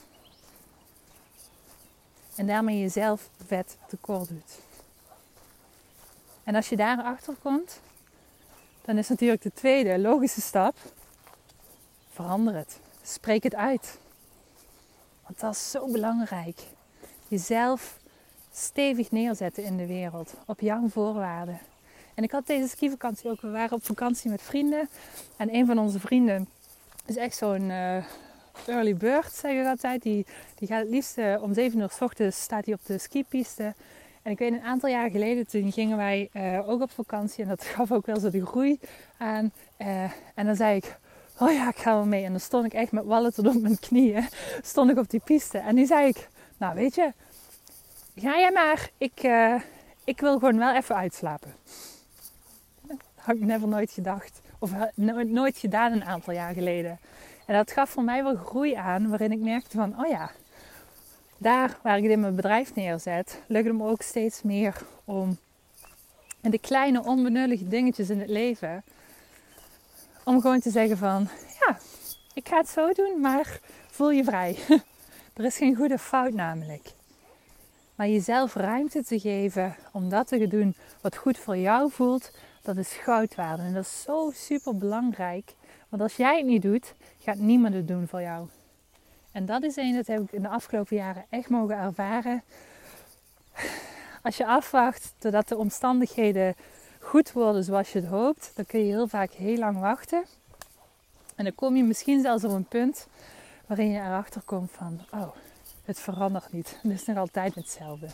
En 2.34 2.46
daarmee 2.46 2.80
jezelf 2.80 3.28
vet 3.46 3.76
tekort 3.88 4.28
doet. 4.28 4.58
En 6.44 6.54
als 6.54 6.68
je 6.68 6.76
daarachter 6.76 7.34
komt, 7.42 7.80
dan 8.84 8.98
is 8.98 9.08
natuurlijk 9.08 9.42
de 9.42 9.52
tweede 9.52 9.98
logische 9.98 10.40
stap: 10.40 10.76
verander 12.10 12.54
het. 12.54 12.80
Spreek 13.02 13.42
het 13.42 13.54
uit. 13.54 13.98
Want 15.26 15.40
dat 15.40 15.54
is 15.54 15.70
zo 15.70 15.86
belangrijk. 15.92 16.60
Jezelf 17.28 17.98
stevig 18.52 19.10
neerzetten 19.10 19.64
in 19.64 19.76
de 19.76 19.86
wereld 19.86 20.34
op 20.46 20.60
jouw 20.60 20.88
voorwaarden. 20.88 21.60
En 22.18 22.24
ik 22.24 22.30
had 22.30 22.46
deze 22.46 22.68
skivakantie 22.68 23.30
ook. 23.30 23.40
We 23.40 23.50
waren 23.50 23.76
op 23.76 23.84
vakantie 23.84 24.30
met 24.30 24.42
vrienden. 24.42 24.88
En 25.36 25.54
een 25.54 25.66
van 25.66 25.78
onze 25.78 26.00
vrienden 26.00 26.48
is 27.06 27.16
echt 27.16 27.36
zo'n 27.36 27.62
uh, 27.62 27.96
early 28.66 28.96
bird, 28.96 29.32
zeg 29.32 29.52
ik 29.52 29.66
altijd. 29.66 30.02
Die, 30.02 30.26
die 30.54 30.68
gaat 30.68 30.80
het 30.80 30.90
liefst 30.90 31.18
uh, 31.18 31.42
om 31.42 31.54
7 31.54 31.80
uur 31.80 31.90
s 31.90 32.00
ochtends 32.00 32.42
staat 32.42 32.64
hij 32.64 32.74
op 32.74 32.80
de 32.86 32.98
skipiste. 32.98 33.74
En 34.22 34.32
ik 34.32 34.38
weet 34.38 34.52
een 34.52 34.62
aantal 34.62 34.88
jaar 34.88 35.10
geleden, 35.10 35.46
toen 35.46 35.72
gingen 35.72 35.96
wij 35.96 36.30
uh, 36.32 36.68
ook 36.68 36.82
op 36.82 36.90
vakantie. 36.90 37.42
En 37.42 37.48
dat 37.48 37.64
gaf 37.74 37.92
ook 37.92 38.06
wel 38.06 38.20
zo 38.20 38.30
de 38.30 38.46
groei 38.46 38.80
aan. 39.18 39.52
en 40.34 40.46
dan 40.46 40.56
zei 40.56 40.76
ik, 40.76 40.96
oh 41.38 41.52
ja, 41.52 41.68
ik 41.68 41.76
ga 41.76 41.94
wel 41.94 42.06
mee. 42.06 42.24
En 42.24 42.30
dan 42.30 42.40
stond 42.40 42.64
ik 42.64 42.72
echt 42.72 42.92
met 42.92 43.04
wallen 43.04 43.34
tot 43.34 43.46
op 43.46 43.60
mijn 43.62 43.78
knieën. 43.78 44.28
Stond 44.62 44.90
ik 44.90 44.98
op 44.98 45.10
die 45.10 45.22
piste. 45.24 45.58
En 45.58 45.74
nu 45.74 45.86
zei 45.86 46.08
ik, 46.08 46.28
nou 46.56 46.74
weet 46.74 46.94
je, 46.94 47.12
ga 48.16 48.38
jij 48.38 48.52
maar. 48.52 48.90
Ik, 48.98 49.28
ik 50.04 50.20
wil 50.20 50.38
gewoon 50.38 50.58
wel 50.58 50.74
even 50.74 50.96
uitslapen 50.96 51.54
had 53.28 53.36
ik 53.36 53.44
never 53.44 53.68
nooit 53.68 53.90
gedacht. 53.90 54.40
Of 54.58 54.72
nooit 55.26 55.58
gedaan 55.58 55.92
een 55.92 56.04
aantal 56.04 56.34
jaar 56.34 56.54
geleden. 56.54 56.98
En 57.46 57.54
dat 57.54 57.70
gaf 57.70 57.90
voor 57.90 58.02
mij 58.02 58.22
wel 58.22 58.36
groei 58.36 58.74
aan, 58.74 59.08
waarin 59.08 59.32
ik 59.32 59.38
merkte 59.38 59.76
van, 59.76 60.00
oh 60.00 60.08
ja, 60.08 60.30
daar 61.38 61.78
waar 61.82 61.96
ik 61.96 62.02
dit 62.02 62.12
in 62.12 62.20
mijn 62.20 62.34
bedrijf 62.34 62.74
neerzet, 62.74 63.42
lukt 63.46 63.66
het 63.66 63.76
me 63.76 63.88
ook 63.88 64.02
steeds 64.02 64.42
meer 64.42 64.82
om 65.04 65.38
in 66.40 66.50
de 66.50 66.58
kleine 66.58 67.04
onbenullige 67.04 67.68
dingetjes 67.68 68.10
in 68.10 68.20
het 68.20 68.28
leven, 68.28 68.84
om 70.24 70.40
gewoon 70.40 70.60
te 70.60 70.70
zeggen 70.70 70.96
van, 70.96 71.28
ja, 71.66 71.78
ik 72.34 72.48
ga 72.48 72.56
het 72.56 72.68
zo 72.68 72.92
doen, 72.92 73.20
maar 73.20 73.60
voel 73.90 74.10
je 74.10 74.24
vrij. 74.24 74.56
er 75.36 75.44
is 75.44 75.56
geen 75.56 75.76
goede 75.76 75.98
fout 75.98 76.32
namelijk. 76.32 76.90
Maar 77.94 78.08
jezelf 78.08 78.54
ruimte 78.54 79.04
te 79.04 79.20
geven 79.20 79.76
om 79.92 80.08
dat 80.08 80.28
te 80.28 80.48
doen 80.48 80.74
wat 81.00 81.16
goed 81.16 81.38
voor 81.38 81.56
jou 81.56 81.90
voelt, 81.90 82.30
dat 82.74 82.76
is 82.76 82.92
goud 82.92 83.34
waard. 83.34 83.58
En 83.58 83.74
dat 83.74 83.84
is 83.84 84.02
zo 84.02 84.30
super 84.34 84.76
belangrijk. 84.76 85.54
Want 85.88 86.02
als 86.02 86.16
jij 86.16 86.36
het 86.36 86.46
niet 86.46 86.62
doet, 86.62 86.94
gaat 87.18 87.36
niemand 87.36 87.74
het 87.74 87.88
doen 87.88 88.08
voor 88.08 88.20
jou. 88.20 88.48
En 89.32 89.46
dat 89.46 89.62
is 89.62 89.76
een, 89.76 89.94
dat 89.94 90.06
heb 90.06 90.20
ik 90.20 90.32
in 90.32 90.42
de 90.42 90.48
afgelopen 90.48 90.96
jaren 90.96 91.24
echt 91.28 91.48
mogen 91.48 91.76
ervaren. 91.76 92.42
Als 94.22 94.36
je 94.36 94.46
afwacht 94.46 95.14
totdat 95.18 95.48
de 95.48 95.56
omstandigheden 95.56 96.54
goed 97.00 97.32
worden 97.32 97.64
zoals 97.64 97.92
je 97.92 97.98
het 97.98 98.08
hoopt, 98.08 98.52
dan 98.54 98.66
kun 98.66 98.80
je 98.80 98.86
heel 98.86 99.08
vaak 99.08 99.32
heel 99.32 99.58
lang 99.58 99.78
wachten. 99.78 100.24
En 101.34 101.44
dan 101.44 101.54
kom 101.54 101.76
je 101.76 101.84
misschien 101.84 102.20
zelfs 102.20 102.44
op 102.44 102.50
een 102.50 102.68
punt 102.68 103.06
waarin 103.66 103.90
je 103.90 104.00
erachter 104.00 104.42
komt 104.44 104.70
van, 104.70 105.00
oh, 105.10 105.28
het 105.84 106.00
verandert 106.00 106.52
niet. 106.52 106.78
Het 106.82 106.92
is 106.92 107.04
nog 107.04 107.16
altijd 107.16 107.54
hetzelfde. 107.54 108.08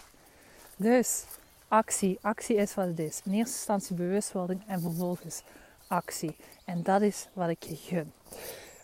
Dus 0.77 1.25
actie. 1.69 2.19
Actie 2.21 2.57
is 2.57 2.75
wat 2.75 2.87
het 2.87 2.99
is. 2.99 3.21
In 3.25 3.33
eerste 3.33 3.55
instantie 3.55 3.97
bewustwording 3.97 4.63
en 4.67 4.81
vervolgens 4.81 5.43
actie. 5.89 6.37
En 6.65 6.83
dat 6.83 7.03
is 7.03 7.29
wat 7.33 7.49
ik 7.49 7.63
je 7.63 7.77
gun. 7.77 8.13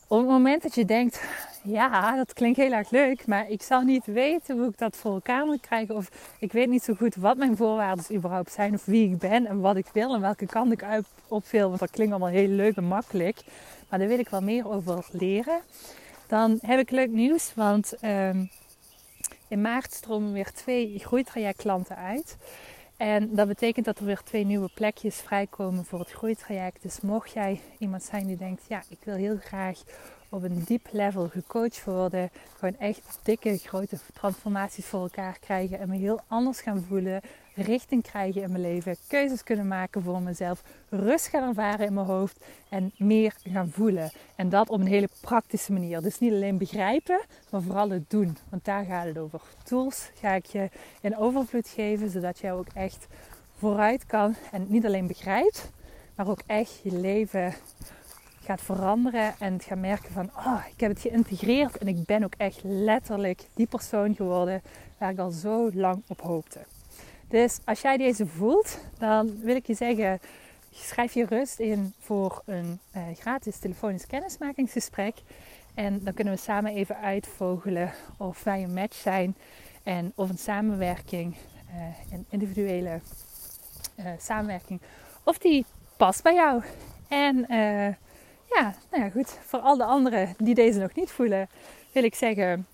Op 0.06 0.18
het 0.18 0.28
moment 0.28 0.62
dat 0.62 0.74
je 0.74 0.84
denkt, 0.84 1.22
ja, 1.62 2.16
dat 2.16 2.32
klinkt 2.32 2.58
heel 2.58 2.72
erg 2.72 2.90
leuk, 2.90 3.26
maar 3.26 3.50
ik 3.50 3.62
zal 3.62 3.80
niet 3.82 4.04
weten 4.04 4.58
hoe 4.58 4.68
ik 4.68 4.78
dat 4.78 4.96
voor 4.96 5.12
elkaar 5.12 5.46
moet 5.46 5.60
krijgen. 5.60 5.96
Of 5.96 6.36
ik 6.38 6.52
weet 6.52 6.68
niet 6.68 6.82
zo 6.82 6.94
goed 6.94 7.14
wat 7.14 7.36
mijn 7.36 7.56
voorwaarden 7.56 8.14
überhaupt 8.14 8.52
zijn, 8.52 8.74
of 8.74 8.84
wie 8.84 9.10
ik 9.10 9.18
ben 9.18 9.46
en 9.46 9.60
wat 9.60 9.76
ik 9.76 9.86
wil 9.92 10.14
en 10.14 10.20
welke 10.20 10.46
kant 10.46 10.72
ik 10.72 10.84
op 11.28 11.46
wil. 11.46 11.68
Want 11.68 11.80
dat 11.80 11.90
klinkt 11.90 12.12
allemaal 12.12 12.32
heel 12.32 12.48
leuk 12.48 12.76
en 12.76 12.84
makkelijk, 12.84 13.42
maar 13.88 13.98
daar 13.98 14.08
wil 14.08 14.18
ik 14.18 14.28
wel 14.28 14.40
meer 14.40 14.70
over 14.70 15.06
leren. 15.12 15.60
Dan 16.26 16.58
heb 16.60 16.78
ik 16.78 16.90
leuk 16.90 17.10
nieuws, 17.10 17.54
want 17.54 17.94
ehm, 18.00 18.44
in 19.50 19.60
maart 19.60 19.92
stromen 19.92 20.32
weer 20.32 20.52
twee 20.52 20.98
groeitrajectklanten 20.98 21.96
uit. 21.96 22.36
En 22.96 23.34
dat 23.34 23.48
betekent 23.48 23.86
dat 23.86 23.98
er 23.98 24.04
weer 24.04 24.22
twee 24.24 24.44
nieuwe 24.44 24.70
plekjes 24.74 25.16
vrijkomen 25.16 25.84
voor 25.84 25.98
het 25.98 26.10
groeitraject. 26.10 26.82
Dus 26.82 27.00
mocht 27.00 27.32
jij 27.32 27.60
iemand 27.78 28.02
zijn 28.02 28.26
die 28.26 28.36
denkt, 28.36 28.62
ja, 28.68 28.82
ik 28.88 28.98
wil 29.04 29.14
heel 29.14 29.36
graag 29.36 29.82
op 30.28 30.42
een 30.42 30.62
diep 30.64 30.88
level 30.92 31.28
gecoacht 31.28 31.84
worden. 31.84 32.30
Gewoon 32.58 32.78
echt 32.78 33.18
dikke, 33.22 33.58
grote 33.58 33.98
transformaties 34.14 34.86
voor 34.86 35.00
elkaar 35.00 35.38
krijgen. 35.38 35.78
En 35.78 35.88
me 35.88 35.96
heel 35.96 36.20
anders 36.26 36.60
gaan 36.60 36.84
voelen. 36.88 37.20
Richting 37.62 38.02
krijgen 38.02 38.42
in 38.42 38.50
mijn 38.50 38.62
leven. 38.62 38.96
Keuzes 39.06 39.42
kunnen 39.42 39.68
maken 39.68 40.02
voor 40.02 40.22
mezelf. 40.22 40.62
Rust 40.88 41.26
gaan 41.26 41.48
ervaren 41.48 41.86
in 41.86 41.94
mijn 41.94 42.06
hoofd. 42.06 42.44
En 42.68 42.92
meer 42.96 43.34
gaan 43.44 43.70
voelen. 43.70 44.10
En 44.36 44.48
dat 44.48 44.68
op 44.68 44.80
een 44.80 44.86
hele 44.86 45.08
praktische 45.20 45.72
manier. 45.72 46.00
Dus 46.00 46.18
niet 46.18 46.32
alleen 46.32 46.58
begrijpen, 46.58 47.20
maar 47.50 47.62
vooral 47.62 47.90
het 47.90 48.10
doen. 48.10 48.36
Want 48.48 48.64
daar 48.64 48.84
gaat 48.84 49.06
het 49.06 49.18
over. 49.18 49.40
Tools 49.64 50.10
ga 50.14 50.32
ik 50.32 50.46
je 50.46 50.68
in 51.00 51.16
overvloed 51.16 51.68
geven. 51.68 52.10
Zodat 52.10 52.38
jij 52.38 52.52
ook 52.52 52.68
echt 52.74 53.06
vooruit 53.58 54.06
kan. 54.06 54.34
En 54.52 54.66
niet 54.68 54.86
alleen 54.86 55.06
begrijpt, 55.06 55.70
maar 56.14 56.28
ook 56.28 56.42
echt 56.46 56.80
je 56.82 56.92
leven 56.92 57.54
gaat 58.44 58.60
veranderen 58.60 59.34
en 59.38 59.60
gaat 59.60 59.78
merken 59.78 60.12
van, 60.12 60.30
oh, 60.36 60.64
ik 60.72 60.80
heb 60.80 60.90
het 60.90 61.00
geïntegreerd 61.00 61.78
en 61.78 61.88
ik 61.88 62.04
ben 62.04 62.24
ook 62.24 62.34
echt 62.36 62.60
letterlijk 62.62 63.46
die 63.54 63.66
persoon 63.66 64.14
geworden 64.14 64.62
waar 64.98 65.10
ik 65.10 65.18
al 65.18 65.30
zo 65.30 65.70
lang 65.72 66.02
op 66.08 66.20
hoopte. 66.20 66.58
Dus 67.30 67.58
als 67.64 67.80
jij 67.80 67.96
deze 67.96 68.26
voelt, 68.26 68.78
dan 68.98 69.40
wil 69.42 69.56
ik 69.56 69.66
je 69.66 69.74
zeggen, 69.74 70.20
schrijf 70.72 71.12
je 71.12 71.24
rust 71.24 71.58
in 71.58 71.94
voor 71.98 72.42
een 72.44 72.80
uh, 72.96 73.02
gratis 73.18 73.58
telefonisch 73.58 74.06
kennismakingsgesprek. 74.06 75.14
En 75.74 76.00
dan 76.04 76.14
kunnen 76.14 76.34
we 76.34 76.40
samen 76.40 76.74
even 76.74 76.96
uitvogelen 76.96 77.92
of 78.16 78.44
wij 78.44 78.62
een 78.62 78.74
match 78.74 78.96
zijn 78.96 79.36
en 79.82 80.12
of 80.14 80.28
een 80.28 80.38
samenwerking, 80.38 81.36
uh, 81.74 82.12
een 82.12 82.26
individuele 82.28 83.00
uh, 83.98 84.06
samenwerking, 84.18 84.80
of 85.24 85.38
die 85.38 85.64
past 85.96 86.22
bij 86.22 86.34
jou. 86.34 86.62
En 87.08 87.46
ja, 88.54 88.74
nou 88.90 89.02
ja, 89.02 89.10
goed. 89.10 89.38
Voor 89.46 89.58
al 89.58 89.76
de 89.76 89.84
anderen 89.84 90.34
die 90.38 90.54
deze 90.54 90.80
nog 90.80 90.94
niet 90.94 91.10
voelen, 91.10 91.48
wil 91.92 92.04
ik 92.04 92.14
zeggen: 92.14 92.66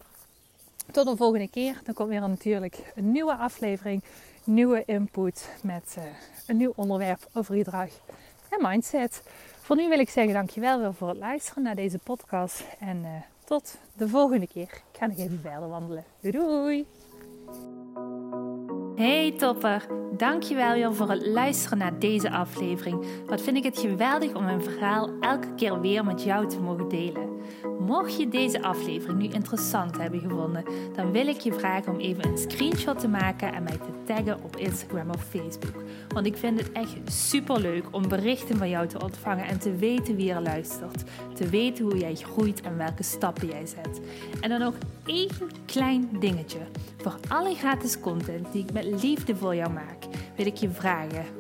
tot 0.91 1.07
een 1.07 1.17
volgende 1.17 1.49
keer. 1.49 1.81
Dan 1.85 1.95
komt 1.95 2.09
weer 2.09 2.21
natuurlijk 2.21 2.93
een 2.95 3.13
nieuwe 3.13 3.35
aflevering, 3.35 4.03
nieuwe 4.45 4.83
input 4.87 5.49
met 5.63 5.95
uh, 5.99 6.05
een 6.47 6.57
nieuw 6.57 6.73
onderwerp 6.77 7.29
over 7.33 7.55
gedrag 7.55 7.89
en 8.49 8.59
mindset. 8.61 9.23
Voor 9.61 9.77
nu 9.77 9.89
wil 9.89 9.99
ik 9.99 10.11
zeggen: 10.11 10.35
dankjewel 10.35 10.79
weer 10.81 10.95
voor 10.95 11.09
het 11.09 11.19
luisteren 11.19 11.63
naar 11.63 11.75
deze 11.75 11.99
podcast. 11.99 12.65
En 12.79 12.97
uh, 12.97 13.09
tot 13.45 13.79
de 13.93 14.09
volgende 14.09 14.47
keer. 14.47 14.63
Ik 14.63 14.99
ga 14.99 15.07
nog 15.07 15.19
even 15.19 15.41
verder 15.43 15.69
wandelen. 15.69 16.05
Doei 16.21 16.33
doei! 16.33 16.87
Hey 18.97 19.35
topper, 19.39 19.87
dankjewel 20.17 20.73
weer 20.73 20.95
voor 20.95 21.11
het 21.11 21.27
luisteren 21.27 21.79
naar 21.79 21.99
deze 21.99 22.31
aflevering. 22.31 23.07
Wat 23.27 23.41
vind 23.41 23.57
ik 23.57 23.65
het 23.65 23.79
geweldig 23.79 24.35
om 24.35 24.45
mijn 24.45 24.63
verhaal 24.63 25.11
elke 25.21 25.55
keer 25.55 25.81
weer 25.81 26.05
met 26.05 26.23
jou 26.23 26.49
te 26.49 26.61
mogen 26.61 26.89
delen. 26.89 27.41
Mocht 27.79 28.17
je 28.17 28.29
deze 28.29 28.63
aflevering 28.63 29.19
nu 29.19 29.29
interessant 29.29 29.99
hebben 29.99 30.21
gevonden, 30.21 30.65
dan 30.95 31.13
wil 31.13 31.27
ik 31.27 31.41
je 31.41 31.53
vragen 31.53 31.93
om 31.93 31.99
even 31.99 32.27
een 32.27 32.39
screenshot 32.39 32.99
te 32.99 33.09
maken 33.09 33.53
en 33.53 33.63
mij 33.63 33.77
te 33.77 34.05
taggen 34.05 34.43
op 34.43 34.57
Instagram 34.57 35.11
of 35.11 35.25
Facebook. 35.25 35.83
Want 36.09 36.27
ik 36.27 36.37
vind 36.37 36.59
het 36.59 36.73
echt 36.73 36.97
super 37.05 37.61
leuk 37.61 37.85
om 37.91 38.09
berichten 38.09 38.57
van 38.57 38.69
jou 38.69 38.87
te 38.87 39.03
ontvangen 39.03 39.47
en 39.47 39.59
te 39.59 39.77
weten 39.77 40.17
wie 40.17 40.33
er 40.33 40.43
luistert. 40.43 41.05
Te 41.35 41.49
weten 41.49 41.85
hoe 41.85 41.99
jij 41.99 42.15
groeit 42.15 42.61
en 42.61 42.77
welke 42.77 43.03
stappen 43.03 43.49
jij 43.49 43.67
zet. 43.67 44.01
En 44.41 44.49
dan 44.49 44.61
nog 44.61 44.75
één 45.07 45.31
klein 45.67 46.09
dingetje. 46.21 46.61
Voor 46.97 47.17
alle 47.29 47.55
gratis 47.55 48.01
content 48.01 48.53
die 48.53 48.63
ik 48.63 48.73
met 48.73 49.03
liefde 49.03 49.37
voor 49.37 49.55
jou 49.55 49.73
maak, 49.73 50.05
wil 50.37 50.47
ik 50.47 50.57
je 50.57 50.71
vragen 50.71 51.25